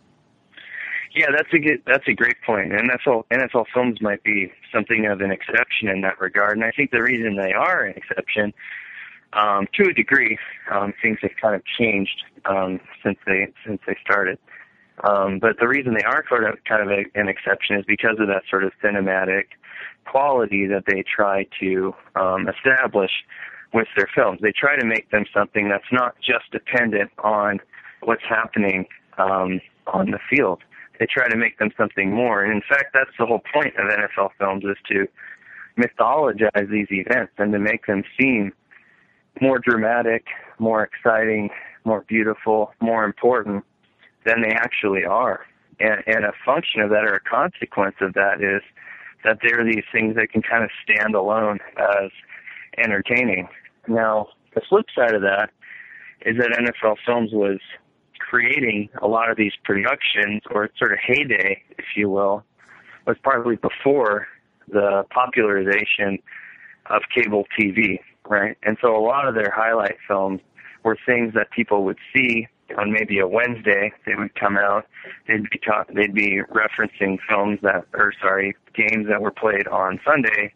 [1.14, 2.73] Yeah, that's a good, that's a great point.
[2.73, 6.90] NFL NFL films might be something of an exception in that regard, and I think
[6.90, 8.55] the reason they are an exception
[9.35, 10.38] um, to a degree,
[10.71, 14.38] um, things have kind of changed um, since they since they started.
[15.05, 18.16] Um, but the reason they are sort of kind of a, an exception is because
[18.20, 19.44] of that sort of cinematic
[20.07, 23.11] quality that they try to um, establish
[23.72, 24.40] with their films.
[24.42, 27.59] They try to make them something that's not just dependent on
[28.02, 28.87] what's happening
[29.18, 30.61] um, on the field.
[30.98, 32.44] They try to make them something more.
[32.44, 35.07] And in fact, that's the whole point of NFL films is to
[35.78, 38.52] mythologize these events and to make them seem
[39.40, 40.26] more dramatic,
[40.59, 41.48] more exciting,
[41.85, 43.64] more beautiful, more important
[44.25, 45.47] than they actually are.
[45.81, 48.62] And, and a function of that or a consequence of that is
[49.25, 52.11] that there are these things that can kind of stand alone as
[52.79, 53.49] entertaining.
[53.88, 55.51] Now, the flip side of that
[56.25, 57.59] is that NFL Films was
[58.18, 62.45] creating a lot of these productions, or sort of heyday, if you will,
[63.07, 64.29] was partly before
[64.68, 66.18] the popularization
[66.87, 68.57] of cable TV right?
[68.62, 70.40] And so a lot of their highlight films
[70.85, 73.92] were things that people would see on maybe a Wednesday.
[74.07, 74.87] They would come out.
[75.27, 80.01] They'd be talk, They'd be referencing films that, or sorry, games that were played on
[80.05, 80.53] Sunday,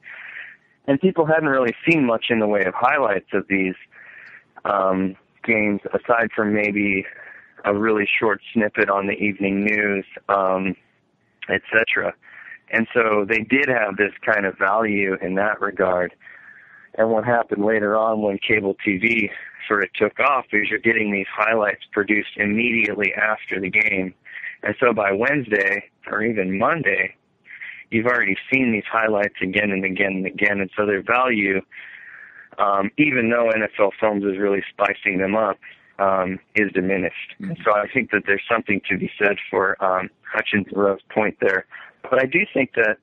[0.87, 3.75] and people hadn't really seen much in the way of highlights of these
[4.65, 7.05] um, games, aside from maybe
[7.65, 10.77] a really short snippet on the evening news, um,
[11.49, 12.15] etc.
[12.71, 16.15] And so they did have this kind of value in that regard.
[16.97, 19.31] And what happened later on when cable TV
[19.69, 24.15] sort of took off is you're getting these highlights produced immediately after the game.
[24.63, 27.15] And so by Wednesday or even Monday,
[27.91, 30.61] you've already seen these highlights again and again and again.
[30.61, 31.61] And so their value,
[32.59, 35.59] um, even though NFL Films is really spicing them up,
[35.99, 37.35] um, is diminished.
[37.41, 37.63] Mm-hmm.
[37.65, 40.67] So I think that there's something to be said for um, Hutchins
[41.11, 41.67] point there.
[42.03, 42.99] But I do think that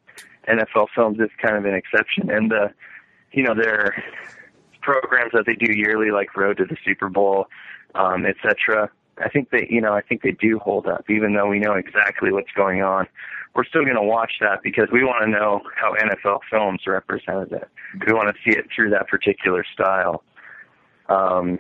[0.48, 2.30] NFL Films is kind of an exception.
[2.30, 2.74] And the
[3.34, 4.04] you know, their
[4.82, 7.48] programs that they do yearly, like Road to the Super Bowl,
[7.96, 8.89] um, etc.
[9.17, 11.74] I think they, you know, I think they do hold up, even though we know
[11.74, 13.08] exactly what's going on.
[13.56, 17.52] We're still going to watch that because we want to know how NFL Films represented
[17.52, 17.69] it.
[18.06, 20.24] We want to see it through that particular style.
[21.08, 21.60] Um,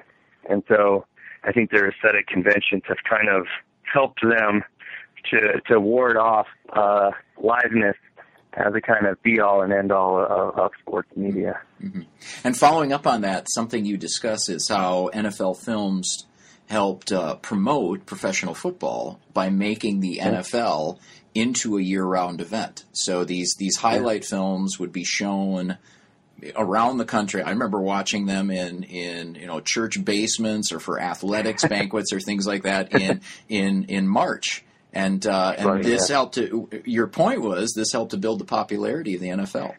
[0.49, 1.05] and so
[1.43, 3.45] I think their aesthetic conventions have kind of
[3.91, 4.63] helped them
[5.31, 7.93] to to ward off uh, liveness
[8.55, 11.59] as a kind of be all and end all of, of sports media.
[11.81, 12.01] Mm-hmm.
[12.43, 16.25] And following up on that, something you discuss is how NFL Films
[16.67, 20.99] helped uh, promote professional football by making the NFL
[21.33, 22.85] into a year-round event.
[22.93, 25.77] So these these highlight films would be shown
[26.55, 27.41] around the country.
[27.41, 32.19] I remember watching them in in you know church basements or for athletics banquets or
[32.19, 34.63] things like that in in in March.
[34.93, 36.15] And uh, and right, this yeah.
[36.15, 36.69] helped to.
[36.85, 39.75] Your point was this helped to build the popularity of the NFL.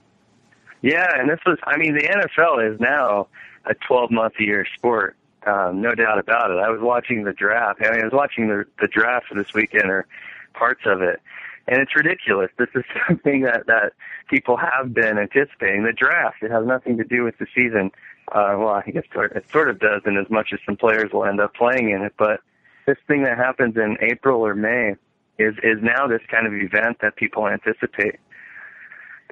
[0.82, 1.56] Yeah, and this was.
[1.64, 3.28] I mean, the NFL is now
[3.64, 5.16] a 12 month a year sport.
[5.46, 6.58] Um, no doubt about it.
[6.58, 7.80] I was watching the draft.
[7.80, 10.06] I mean, I was watching the the draft this weekend or
[10.52, 11.20] parts of it,
[11.68, 12.50] and it's ridiculous.
[12.58, 13.92] This is something that that
[14.28, 15.84] people have been anticipating.
[15.84, 16.42] The draft.
[16.42, 17.92] It has nothing to do with the season.
[18.32, 21.24] Uh, well, I guess it sort of does, in as much as some players will
[21.24, 22.14] end up playing in it.
[22.16, 22.40] But
[22.86, 24.96] this thing that happens in April or May
[25.38, 28.20] is is now this kind of event that people anticipate.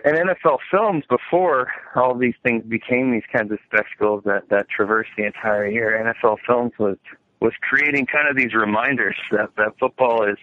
[0.05, 5.07] And NFL films before all these things became these kinds of spectacles that that traverse
[5.17, 6.03] the entire year.
[6.05, 6.97] NFL films was
[7.41, 10.39] was creating kind of these reminders that that football is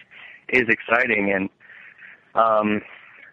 [0.49, 1.49] is exciting and
[2.35, 2.81] um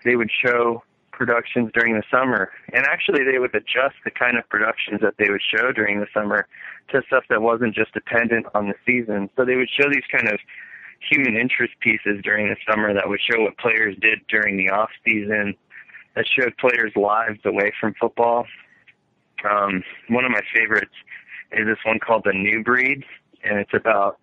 [0.05, 4.49] they would show productions during the summer and actually they would adjust the kind of
[4.49, 6.47] productions that they would show during the summer
[6.89, 10.29] to stuff that wasn't just dependent on the season so they would show these kind
[10.29, 10.39] of
[11.01, 14.91] human interest pieces during the summer that would show what players did during the off
[15.05, 15.55] season,
[16.15, 18.47] that showed players' lives away from football.
[19.49, 20.95] Um, one of my favorites
[21.53, 23.05] is this one called The New Breed,
[23.45, 24.19] and it's about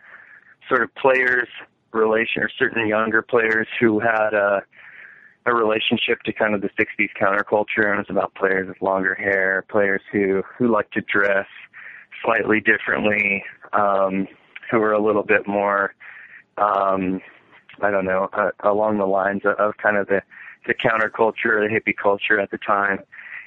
[0.67, 1.47] sort of players'
[1.91, 4.63] relation or certain younger players who had a
[5.45, 9.65] a relationship to kind of the 60s counterculture and it's about players with longer hair,
[9.69, 11.47] players who who like to dress
[12.23, 14.27] slightly differently, um,
[14.71, 15.93] who are a little bit more
[16.57, 17.21] um,
[17.81, 20.21] I don't know, uh, along the lines of, of kind of the,
[20.67, 22.99] the counterculture, the hippie culture at the time.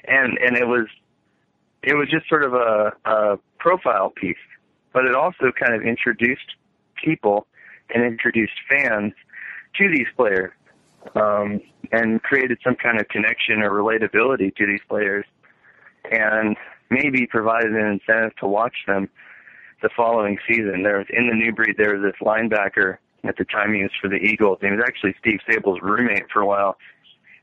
[0.05, 0.87] And, and it was,
[1.83, 4.35] it was just sort of a, a profile piece,
[4.93, 6.55] but it also kind of introduced
[6.95, 7.47] people
[7.93, 9.13] and introduced fans
[9.77, 10.51] to these players,
[11.15, 15.25] um, and created some kind of connection or relatability to these players
[16.11, 16.57] and
[16.89, 19.09] maybe provided an incentive to watch them
[19.81, 20.83] the following season.
[20.83, 23.91] There was in the new breed there was this linebacker at the time he was
[23.99, 24.59] for the Eagles.
[24.61, 26.77] He was actually Steve Sabol's roommate for a while,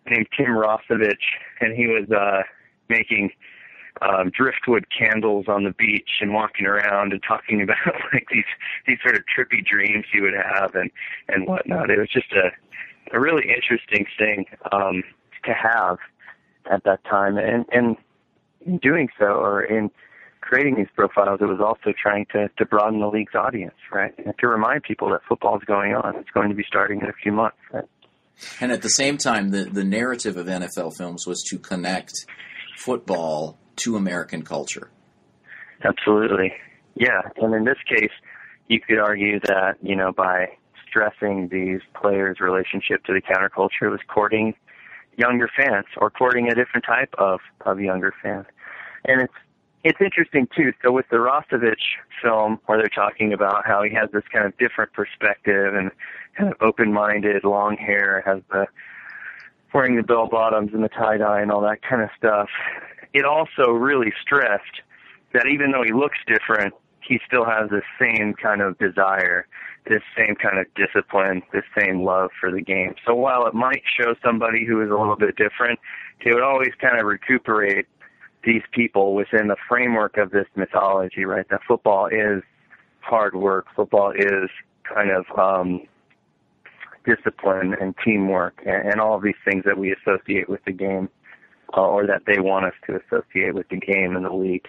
[0.09, 1.15] named Tim Rossovich,
[1.61, 2.43] and he was uh
[2.89, 3.31] making
[4.03, 8.45] um driftwood candles on the beach and walking around and talking about like these
[8.87, 10.91] these sort of trippy dreams he would have and
[11.29, 11.91] and whatnot.
[11.91, 12.51] It was just a
[13.13, 15.03] a really interesting thing um
[15.45, 15.99] to have
[16.71, 17.97] at that time and and
[18.67, 19.91] in doing so or in
[20.45, 24.13] creating these profiles, it was also trying to, to broaden the league's audience, right?
[24.19, 26.17] And to remind people that football is going on.
[26.17, 27.85] It's going to be starting in a few months, right?
[28.61, 32.13] And at the same time, the, the narrative of NFL films was to connect
[32.77, 34.91] football to American culture.
[35.83, 36.53] Absolutely.
[36.95, 37.23] Yeah.
[37.37, 38.13] And in this case,
[38.69, 40.49] you could argue that, you know, by
[40.87, 44.55] stressing these players' relationship to the counterculture was courting
[45.17, 48.47] younger fans or courting a different type of, of younger fans.
[49.05, 49.35] And it's
[49.85, 50.73] it's interesting too.
[50.83, 54.57] So with the Rossovich film, where they're talking about how he has this kind of
[54.57, 55.91] different perspective and
[56.37, 58.67] kind of open-minded, long hair, has the
[59.73, 62.49] wearing the bell bottoms and the tie dye and all that kind of stuff.
[63.13, 64.81] It also really stressed
[65.33, 69.47] that even though he looks different, he still has the same kind of desire,
[69.87, 72.95] this same kind of discipline, this same love for the game.
[73.07, 75.79] So while it might show somebody who is a little bit different,
[76.21, 77.87] it would always kind of recuperate
[78.45, 81.47] these people within the framework of this mythology, right?
[81.51, 82.43] That football is
[83.01, 83.67] hard work.
[83.75, 84.51] Football is
[84.83, 85.83] kind of um,
[87.05, 91.09] discipline and teamwork and, and all of these things that we associate with the game,
[91.77, 94.69] uh, or that they want us to associate with the game and the league.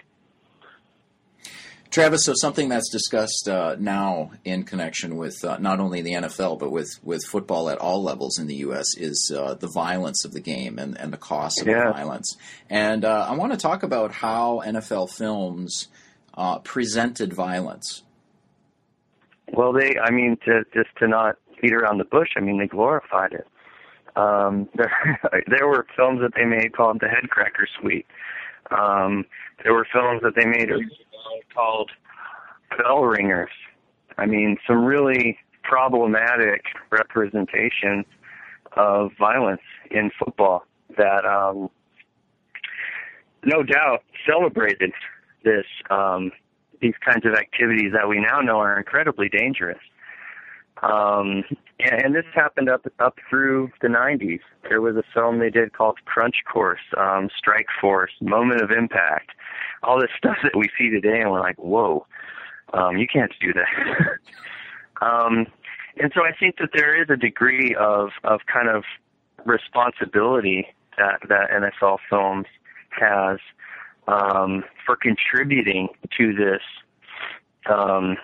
[1.90, 6.58] Travis, so something that's discussed uh, now in connection with uh, not only the NFL
[6.58, 8.86] but with, with football at all levels in the U.S.
[8.96, 11.86] is uh, the violence of the game and, and the cost of yeah.
[11.86, 12.36] the violence.
[12.68, 15.88] And uh, I want to talk about how NFL films
[16.34, 18.02] uh, presented violence.
[19.52, 22.66] Well, they, I mean, to, just to not beat around the bush, I mean, they
[22.66, 23.46] glorified it.
[24.16, 28.06] Um, there, there were films that they made called the Headcracker Suite,
[28.70, 29.24] Um,
[29.62, 30.70] there were films that they made
[31.54, 31.90] called
[32.76, 33.50] Bell Ringers.
[34.18, 38.04] I mean, some really problematic representation
[38.76, 40.64] of violence in football
[40.96, 41.70] that, um,
[43.44, 44.92] no doubt, celebrated
[45.44, 46.32] this um,
[46.80, 49.78] these kinds of activities that we now know are incredibly dangerous.
[50.82, 51.42] Um,
[51.80, 54.40] and, and this happened up up through the 90s.
[54.68, 59.30] There was a film they did called Crunch Course, um, Strike Force, Moment of Impact,
[59.86, 62.06] all this stuff that we see today, and we're like, whoa,
[62.74, 64.18] um, you can't do that.
[65.06, 65.46] um,
[65.98, 68.84] and so I think that there is a degree of of kind of
[69.44, 70.66] responsibility
[70.98, 72.46] that that NFL Films
[72.90, 73.38] has
[74.08, 76.62] um, for contributing to this
[77.70, 78.16] um,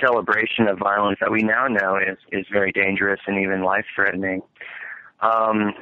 [0.00, 4.42] celebration of violence that we now know is is very dangerous and even life threatening.
[5.20, 5.72] Um,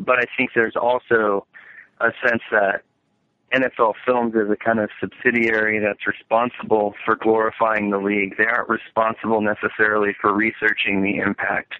[0.00, 1.46] but I think there's also
[2.00, 2.82] a sense that
[3.54, 8.36] NFL Films is a kind of subsidiary that's responsible for glorifying the league.
[8.36, 11.74] They aren't responsible necessarily for researching the impact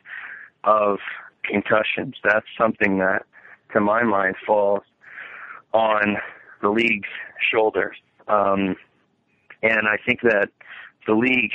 [0.64, 0.98] of
[1.42, 2.14] concussions.
[2.22, 3.24] That's something that,
[3.72, 4.82] to my mind, falls
[5.72, 6.16] on
[6.62, 7.08] the league's
[7.52, 7.96] shoulders.
[8.28, 8.76] Um,
[9.62, 10.50] and I think that
[11.06, 11.52] the league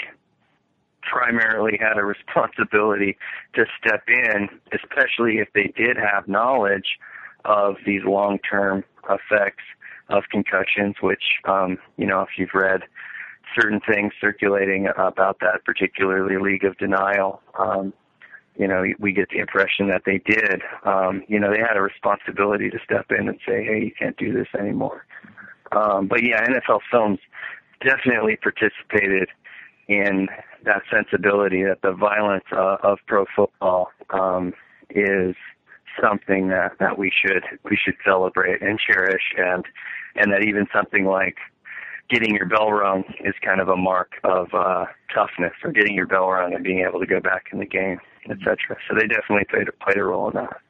[1.01, 3.17] primarily had a responsibility
[3.53, 6.97] to step in, especially if they did have knowledge
[7.45, 9.63] of these long-term effects
[10.11, 12.81] of concussions, which, um, you know, if you've read
[13.59, 17.93] certain things circulating about that, particularly League of Denial, um,
[18.57, 20.61] you know, we get the impression that they did.
[20.83, 24.17] Um, you know, they had a responsibility to step in and say, hey, you can't
[24.17, 25.05] do this anymore.
[25.71, 27.19] Um, but yeah, NFL Films
[27.83, 29.29] definitely participated
[29.87, 30.27] in
[30.63, 34.53] that sensibility that the violence uh, of pro football um,
[34.89, 35.35] is
[36.01, 39.65] something that, that we should we should celebrate and cherish, and
[40.15, 41.37] and that even something like
[42.09, 46.07] getting your bell rung is kind of a mark of uh, toughness, or getting your
[46.07, 48.57] bell rung and being able to go back in the game, etc.
[48.87, 50.61] So they definitely played played a role in that.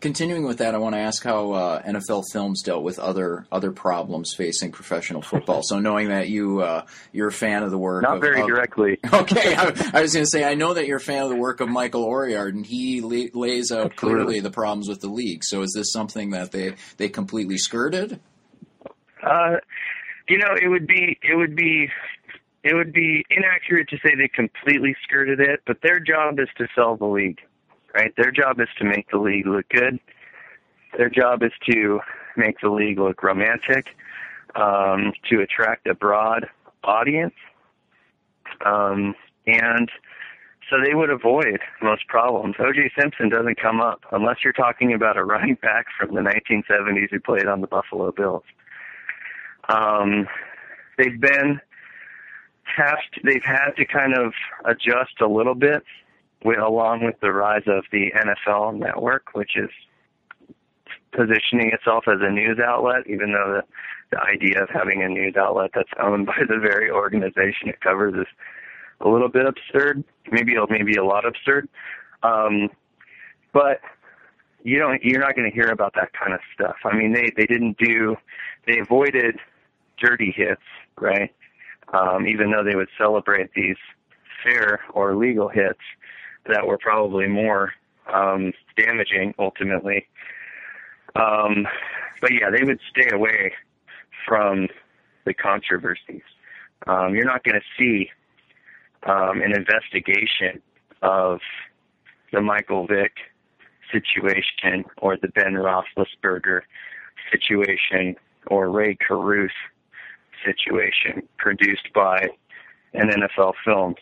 [0.00, 3.72] Continuing with that, I want to ask how uh, NFL Films dealt with other other
[3.72, 5.62] problems facing professional football.
[5.64, 8.46] So, knowing that you uh, you're a fan of the work, not of, very of,
[8.46, 8.98] directly.
[9.12, 11.36] Okay, I, I was going to say I know that you're a fan of the
[11.36, 13.96] work of Michael Oriard, and he la- lays out Absolutely.
[13.96, 15.42] clearly the problems with the league.
[15.42, 18.20] So, is this something that they they completely skirted?
[19.22, 19.56] Uh,
[20.28, 21.88] you know, it would be it would be
[22.62, 26.68] it would be inaccurate to say they completely skirted it, but their job is to
[26.74, 27.40] sell the league
[27.96, 28.12] right?
[28.16, 29.98] Their job is to make the league look good.
[30.98, 32.00] Their job is to
[32.36, 33.86] make the league look romantic,
[34.54, 36.46] um, to attract a broad
[36.84, 37.34] audience.
[38.64, 39.14] Um,
[39.46, 39.90] and
[40.68, 42.56] so they would avoid most problems.
[42.58, 42.90] O.J.
[42.98, 47.20] Simpson doesn't come up unless you're talking about a running back from the 1970s who
[47.20, 48.44] played on the Buffalo Bills.
[49.70, 50.28] Um,
[50.98, 51.60] they've been
[52.76, 54.32] have to, they've had to kind of
[54.66, 55.82] adjust a little bit
[56.54, 59.70] along with the rise of the NFL network, which is
[61.12, 65.34] positioning itself as a news outlet, even though the, the idea of having a news
[65.36, 68.26] outlet that's owned by the very organization it covers is
[69.00, 71.68] a little bit absurd, maybe maybe a lot absurd.
[72.22, 72.70] Um,
[73.52, 73.80] but
[74.62, 76.76] you don't you're not going to hear about that kind of stuff.
[76.84, 78.16] I mean, they they didn't do
[78.66, 79.38] they avoided
[79.98, 80.62] dirty hits,
[81.00, 81.32] right?
[81.92, 83.76] Um, even though they would celebrate these
[84.42, 85.80] fair or legal hits
[86.48, 87.72] that were probably more
[88.12, 90.06] um, damaging ultimately.
[91.14, 91.66] Um,
[92.20, 93.52] but yeah, they would stay away
[94.26, 94.68] from
[95.24, 96.22] the controversies.
[96.86, 98.10] Um, you're not going to see
[99.04, 100.60] um, an investigation
[101.02, 101.40] of
[102.32, 103.12] the Michael Vick
[103.92, 106.60] situation or the Ben Roethlisberger
[107.30, 108.16] situation
[108.48, 109.50] or Rae Carruth
[110.44, 112.28] situation produced by
[112.94, 113.96] an NFL Films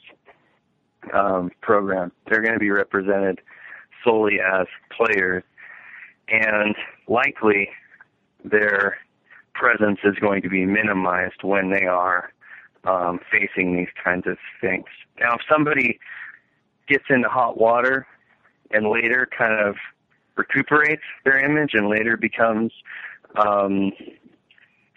[1.12, 2.12] um, program.
[2.28, 3.40] They're going to be represented
[4.04, 5.42] solely as players,
[6.28, 6.74] and
[7.08, 7.68] likely
[8.44, 8.98] their
[9.54, 12.32] presence is going to be minimized when they are
[12.84, 14.84] um, facing these kinds of things.
[15.18, 15.98] Now, if somebody
[16.88, 18.06] gets into hot water
[18.70, 19.76] and later kind of
[20.36, 22.72] recuperates their image and later becomes
[23.36, 23.92] um,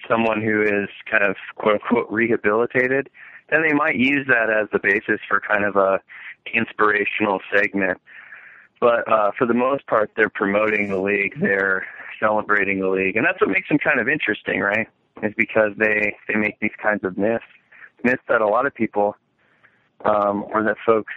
[0.10, 3.10] someone who is kind of quote unquote rehabilitated,
[3.50, 6.00] then they might use that as the basis for kind of a
[6.54, 8.00] inspirational segment.
[8.80, 11.34] But uh, for the most part, they're promoting the league.
[11.40, 11.86] They're
[12.20, 14.88] celebrating the league, and that's what makes them kind of interesting, right?
[15.24, 17.44] Is because they they make these kinds of myths,
[18.04, 19.16] myths that a lot of people,
[20.06, 21.14] um, or that folks,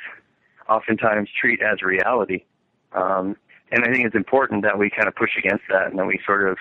[0.69, 2.45] oftentimes treat as reality.
[2.93, 3.37] Um,
[3.73, 6.19] and I think it's important that we kind of push against that, and that we
[6.25, 6.57] sort of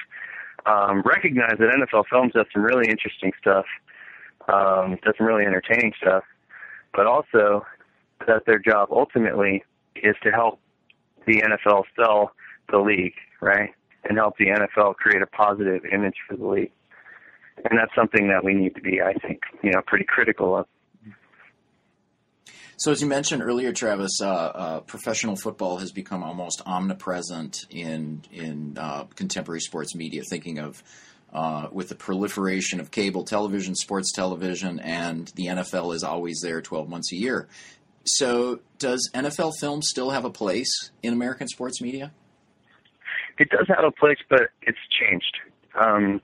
[0.65, 3.65] um, recognize that NFL Films does some really interesting stuff,
[4.51, 6.23] um, does some really entertaining stuff,
[6.93, 7.65] but also
[8.27, 9.63] that their job ultimately
[9.95, 10.59] is to help
[11.25, 12.31] the NFL sell
[12.71, 13.71] the league, right?
[14.03, 16.71] And help the NFL create a positive image for the league.
[17.69, 20.65] And that's something that we need to be, I think, you know, pretty critical of.
[22.77, 28.21] So, as you mentioned earlier, Travis, uh, uh, professional football has become almost omnipresent in
[28.31, 30.21] in uh, contemporary sports media.
[30.29, 30.81] Thinking of
[31.33, 36.61] uh, with the proliferation of cable television, sports television, and the NFL is always there,
[36.61, 37.47] twelve months a year.
[38.05, 42.11] So, does NFL film still have a place in American sports media?
[43.37, 45.37] It does have a place, but it's changed.
[45.79, 46.21] Um,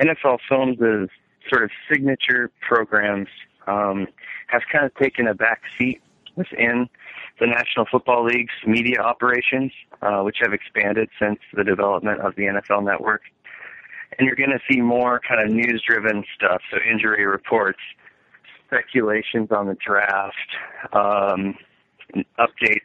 [0.00, 1.10] NFL Films'
[1.48, 3.28] sort of signature programs
[3.66, 4.06] um,
[4.48, 6.00] have kind of taken a back seat
[6.36, 6.88] within
[7.40, 9.72] the National Football League's media operations,
[10.02, 13.22] uh, which have expanded since the development of the NFL Network.
[14.18, 17.78] And you're going to see more kind of news-driven stuff, so injury reports,
[18.66, 20.34] speculations on the draft,
[20.92, 21.56] um,
[22.38, 22.80] updates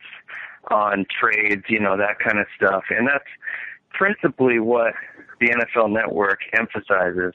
[0.72, 2.84] on trades, you know, that kind of stuff.
[2.90, 3.24] And that's
[3.92, 4.94] principally what
[5.40, 7.34] the NFL Network emphasizes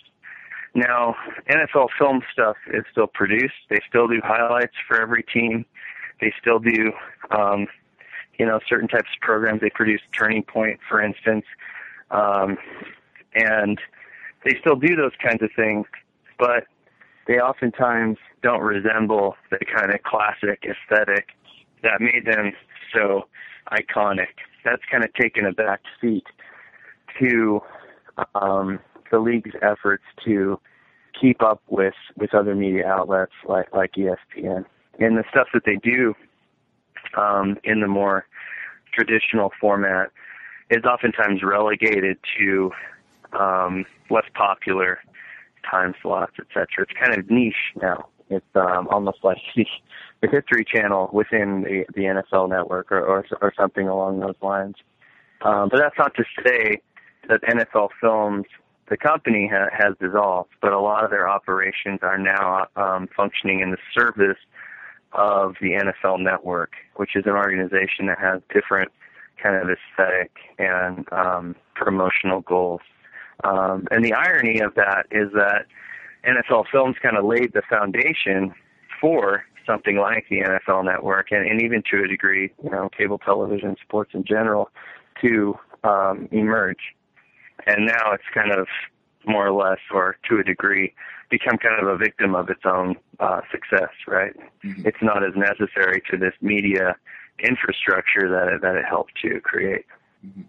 [0.74, 1.14] now,
[1.48, 3.54] NFL film stuff is still produced.
[3.70, 5.64] They still do highlights for every team.
[6.20, 6.92] They still do,
[7.30, 7.68] um,
[8.38, 9.60] you know, certain types of programs.
[9.60, 11.44] They produce Turning Point, for instance,
[12.10, 12.58] um,
[13.34, 13.80] and
[14.44, 15.86] they still do those kinds of things,
[16.38, 16.64] but
[17.26, 21.28] they oftentimes don't resemble the kind of classic aesthetic
[21.82, 22.52] that made them
[22.94, 23.28] so
[23.72, 24.34] iconic.
[24.64, 26.24] That's kind of taken a back seat
[27.20, 27.60] to
[28.34, 28.80] um,
[29.10, 30.58] the league's efforts to
[31.20, 34.64] keep up with with other media outlets like like ESPN
[34.98, 36.14] and the stuff that they do
[37.16, 38.26] um, in the more
[38.92, 40.10] traditional format
[40.70, 42.70] is oftentimes relegated to
[43.38, 44.98] um, less popular
[45.68, 46.66] time slots, etc.
[46.78, 48.08] It's kind of niche now.
[48.30, 49.66] It's um, almost like the,
[50.22, 54.76] the History Channel within the, the NFL Network, or, or or something along those lines.
[55.42, 56.80] Um, but that's not to say
[57.28, 58.46] that NFL Films
[58.88, 63.60] the company ha- has dissolved, but a lot of their operations are now um, functioning
[63.60, 64.38] in the service
[65.12, 68.90] of the NFL Network, which is an organization that has different
[69.42, 72.80] kind of aesthetic and um, promotional goals.
[73.42, 75.66] Um, and the irony of that is that
[76.26, 78.54] NFL Films kind of laid the foundation
[79.00, 83.18] for something like the NFL Network, and, and even to a degree, you know, cable
[83.18, 84.70] television, sports in general,
[85.22, 86.78] to um, emerge
[87.66, 88.66] and now it's kind of
[89.26, 90.94] more or less, or to a degree,
[91.30, 93.90] become kind of a victim of its own uh, success.
[94.06, 94.34] Right?
[94.64, 94.86] Mm-hmm.
[94.86, 96.96] It's not as necessary to this media
[97.38, 99.86] infrastructure that it, that it helped to create.
[100.24, 100.42] Mm-hmm.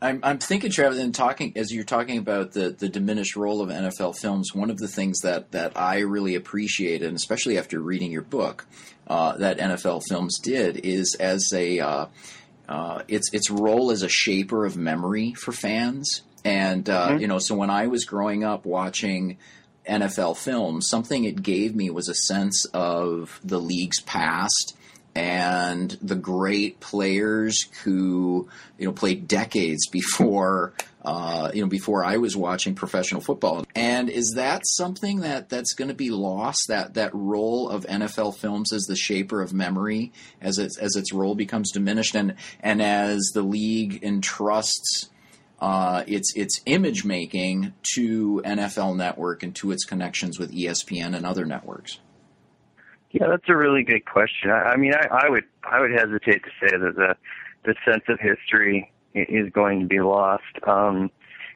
[0.00, 3.68] I'm, I'm thinking, Travis, and talking as you're talking about the, the diminished role of
[3.68, 4.54] NFL films.
[4.54, 8.66] One of the things that, that I really appreciate, and especially after reading your book,
[9.08, 12.06] uh, that NFL films did is as a uh,
[12.68, 16.22] uh, its its role as a shaper of memory for fans.
[16.44, 17.18] And uh, mm-hmm.
[17.18, 19.38] you know, so when I was growing up watching
[19.88, 24.76] NFL films, something it gave me was a sense of the league's past
[25.18, 28.48] and the great players who
[28.78, 33.66] you know played decades before uh, you know before I was watching professional football.
[33.74, 36.68] And is that something that that's going to be lost?
[36.68, 41.12] That that role of NFL films as the shaper of memory as its as its
[41.12, 45.10] role becomes diminished, and and as the league entrusts.
[45.60, 51.26] Uh, its its image making to NFL Network and to its connections with ESPN and
[51.26, 51.98] other networks.
[53.10, 54.50] Yeah, that's a really good question.
[54.50, 57.16] I, I mean, I, I would I would hesitate to say that the
[57.64, 60.44] the sense of history is going to be lost.
[60.66, 61.10] Um,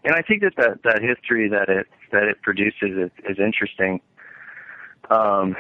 [0.05, 4.01] and I think that, that that history that it that it produces is, is interesting.
[5.11, 5.57] Um,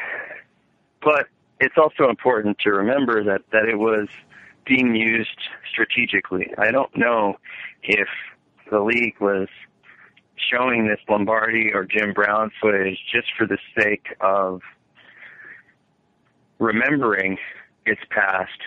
[1.02, 1.28] but
[1.60, 4.08] it's also important to remember that that it was
[4.66, 5.38] being used
[5.70, 6.52] strategically.
[6.56, 7.36] I don't know
[7.82, 8.08] if
[8.70, 9.48] the league was
[10.50, 14.62] showing this Lombardi or Jim Brown footage just for the sake of
[16.62, 17.38] remembering
[17.86, 18.60] its past,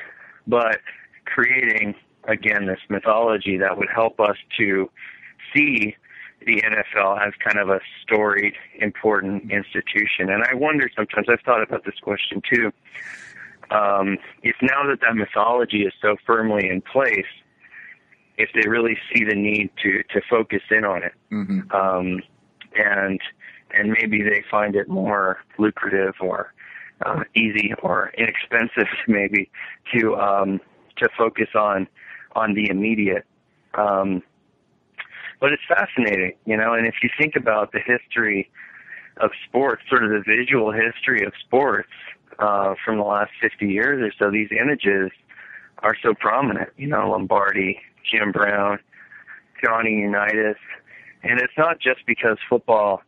[0.45, 0.79] but
[1.23, 4.89] creating again this mythology that would help us to
[5.55, 5.95] see
[6.45, 10.29] the NFL as kind of a storied, important institution.
[10.29, 12.71] And I wonder sometimes, I've thought about this question too.
[13.71, 17.25] Um, if now that that mythology is so firmly in place,
[18.37, 21.71] if they really see the need to to focus in on it, mm-hmm.
[21.71, 22.21] um,
[22.75, 23.19] and
[23.71, 26.53] and maybe they find it more lucrative or
[27.05, 29.49] uh, easy or inexpensive maybe
[29.93, 30.59] to um,
[30.97, 31.87] to focus on
[32.35, 33.25] on the immediate.
[33.73, 34.21] Um,
[35.39, 36.73] but it's fascinating, you know.
[36.73, 38.49] And if you think about the history
[39.17, 41.89] of sports, sort of the visual history of sports
[42.39, 45.11] uh, from the last 50 years or so, these images
[45.79, 46.69] are so prominent.
[46.77, 47.79] You know, Lombardi,
[48.09, 48.79] Jim Brown,
[49.63, 50.57] Johnny Unitas,
[51.23, 53.01] and it's not just because football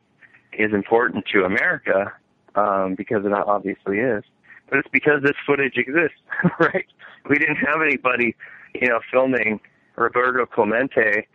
[0.54, 2.14] is important to America,
[2.58, 4.24] um, because it obviously is,
[4.70, 6.20] but it's because this footage exists,
[6.60, 6.88] right?
[7.30, 8.36] We didn't have anybody,
[8.74, 9.60] you know, filming
[9.96, 11.28] Roberto Clemente,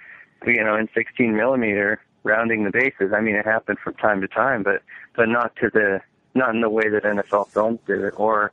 [0.47, 3.13] you know, in 16 millimeter rounding the bases.
[3.15, 4.83] I mean, it happened from time to time, but
[5.15, 6.01] but not to the
[6.35, 8.15] not in the way that NFL films did it.
[8.17, 8.53] Or,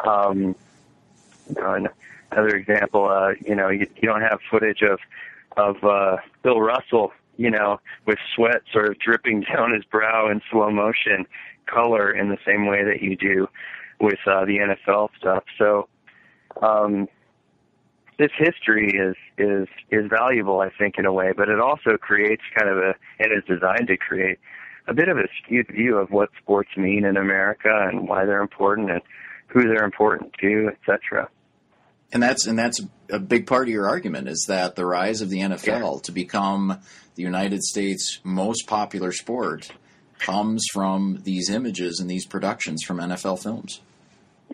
[0.00, 0.54] um,
[1.48, 1.88] you know,
[2.30, 4.98] another example, uh, you know, you, you don't have footage of
[5.56, 10.40] of uh, Bill Russell, you know, with sweat sort of dripping down his brow in
[10.50, 11.26] slow motion,
[11.66, 13.48] color in the same way that you do
[14.00, 15.44] with uh, the NFL stuff.
[15.58, 15.88] So.
[16.60, 17.08] Um,
[18.18, 22.42] this history is is is valuable, I think, in a way, but it also creates
[22.56, 24.38] kind of a and is designed to create
[24.86, 28.42] a bit of a skewed view of what sports mean in America and why they're
[28.42, 29.00] important and
[29.46, 31.28] who they're important to, etc.
[32.12, 35.30] And that's and that's a big part of your argument is that the rise of
[35.30, 36.00] the NFL yeah.
[36.02, 36.78] to become
[37.14, 39.70] the United States' most popular sport
[40.22, 43.80] comes from these images and these productions from NFL films.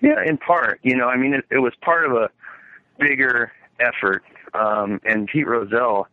[0.02, 0.80] Yeah, in part.
[0.82, 2.30] You know, I mean, it, it was part of a
[2.98, 4.24] bigger effort.
[4.54, 6.08] Um, and Pete Rozelle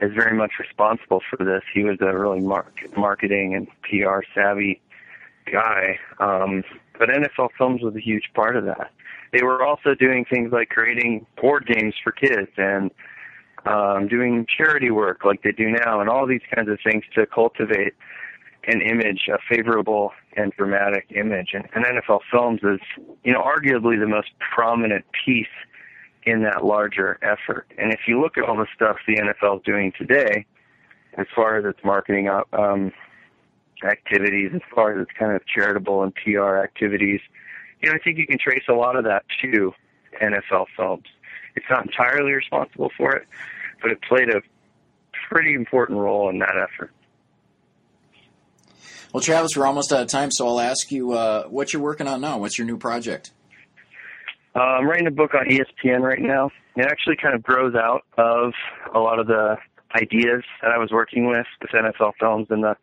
[0.00, 1.62] is very much responsible for this.
[1.74, 4.80] He was a really marketing and PR savvy
[5.50, 5.98] guy.
[6.18, 6.62] Um,
[6.98, 8.90] but NFL Films was a huge part of that.
[9.32, 12.90] They were also doing things like creating board games for kids and
[13.64, 17.26] um, doing charity work like they do now, and all these kinds of things to
[17.26, 17.94] cultivate
[18.64, 21.50] an image, a favorable and dramatic image.
[21.52, 22.80] And, and NFL Films is,
[23.24, 25.46] you know, arguably the most prominent piece
[26.24, 27.66] in that larger effort.
[27.78, 30.46] And if you look at all the stuff the NFL is doing today,
[31.18, 32.92] as far as its marketing um,
[33.84, 37.20] activities, as far as its kind of charitable and PR activities,
[37.80, 39.72] you know, I think you can trace a lot of that to
[40.22, 41.04] NFL films.
[41.56, 43.26] It's not entirely responsible for it,
[43.82, 44.40] but it played a
[45.28, 46.92] pretty important role in that effort.
[49.12, 52.08] Well, Travis, we're almost out of time, so I'll ask you uh, what you're working
[52.08, 52.38] on now.
[52.38, 53.30] What's your new project?
[54.56, 56.48] Uh, I'm writing a book on ESPN right now.
[56.76, 58.54] It actually kind of grows out of
[58.94, 59.58] a lot of the
[59.94, 62.74] ideas that I was working with with NFL films, and the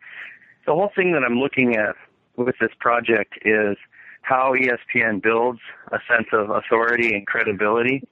[0.67, 1.95] the whole thing that I'm looking at
[2.35, 3.75] with this project is
[4.21, 5.59] how ESPN builds
[5.91, 8.07] a sense of authority and credibility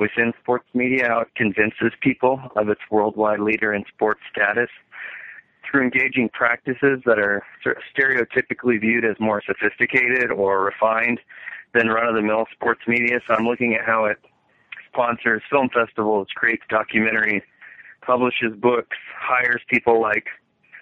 [0.00, 4.70] within sports media, how it convinces people of its worldwide leader in sports status
[5.72, 7.42] through engaging practices that are
[7.96, 11.18] stereotypically viewed as more sophisticated or refined
[11.74, 13.18] than run of the mill sports media.
[13.26, 14.18] So I'm looking at how it
[14.92, 17.42] sponsors film festivals, creates documentaries,
[18.02, 20.26] publishes books, hires people like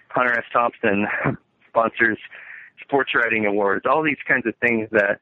[0.09, 0.43] Hunter S.
[0.51, 1.07] Thompson,
[1.69, 2.17] sponsors
[2.81, 5.21] sports writing awards, all these kinds of things that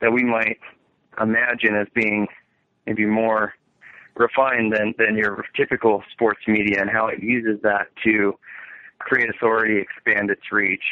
[0.00, 0.58] that we might
[1.20, 2.28] imagine as being
[2.86, 3.54] maybe more
[4.14, 8.38] refined than, than your typical sports media and how it uses that to
[8.98, 10.82] create authority, expand its reach,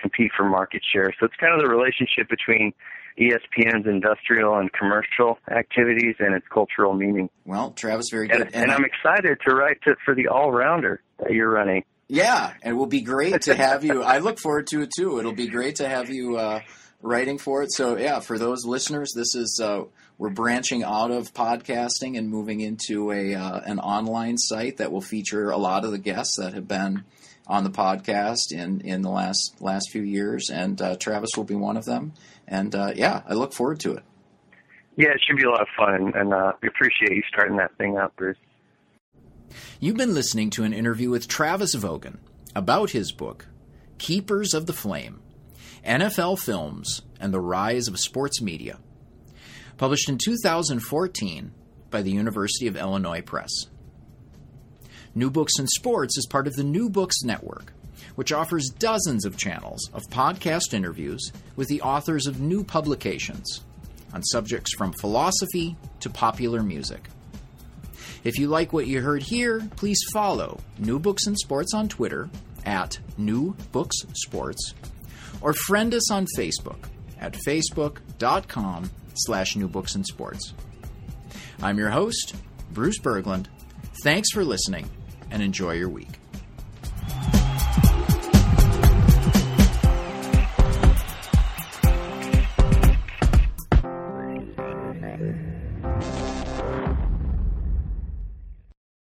[0.00, 1.12] compete for market share.
[1.18, 2.72] So it's kind of the relationship between
[3.18, 7.30] ESPN's industrial and commercial activities and its cultural meaning.
[7.44, 8.40] Well, Travis, very good.
[8.40, 11.84] And, and, and I'm excited to write to, for the all rounder that you're running.
[12.08, 14.02] Yeah, it will be great to have you.
[14.14, 15.18] I look forward to it too.
[15.18, 16.60] It'll be great to have you uh,
[17.00, 17.72] writing for it.
[17.72, 19.84] So, yeah, for those listeners, this is uh,
[20.18, 25.00] we're branching out of podcasting and moving into a uh, an online site that will
[25.00, 27.04] feature a lot of the guests that have been
[27.46, 31.54] on the podcast in in the last last few years, and uh, Travis will be
[31.54, 32.12] one of them.
[32.46, 34.02] And uh, yeah, I look forward to it.
[34.96, 37.76] Yeah, it should be a lot of fun, and uh, we appreciate you starting that
[37.76, 38.36] thing up, Bruce.
[39.80, 42.18] You've been listening to an interview with Travis Vogan
[42.54, 43.46] about his book,
[43.98, 45.20] Keepers of the Flame
[45.84, 48.78] NFL Films and the Rise of Sports Media,
[49.76, 51.52] published in 2014
[51.90, 53.50] by the University of Illinois Press.
[55.16, 57.72] New Books in Sports is part of the New Books Network,
[58.16, 63.60] which offers dozens of channels of podcast interviews with the authors of new publications
[64.12, 67.08] on subjects from philosophy to popular music.
[68.24, 72.28] If you like what you heard here, please follow New Books in Sports on Twitter
[72.66, 74.74] at New Books Sports
[75.40, 76.88] or friend us on Facebook
[77.20, 80.54] at facebook.com slash New Books in Sports.
[81.62, 82.34] I'm your host,
[82.72, 83.46] Bruce Berglund.
[84.02, 84.90] Thanks for listening
[85.34, 86.23] and enjoy your week.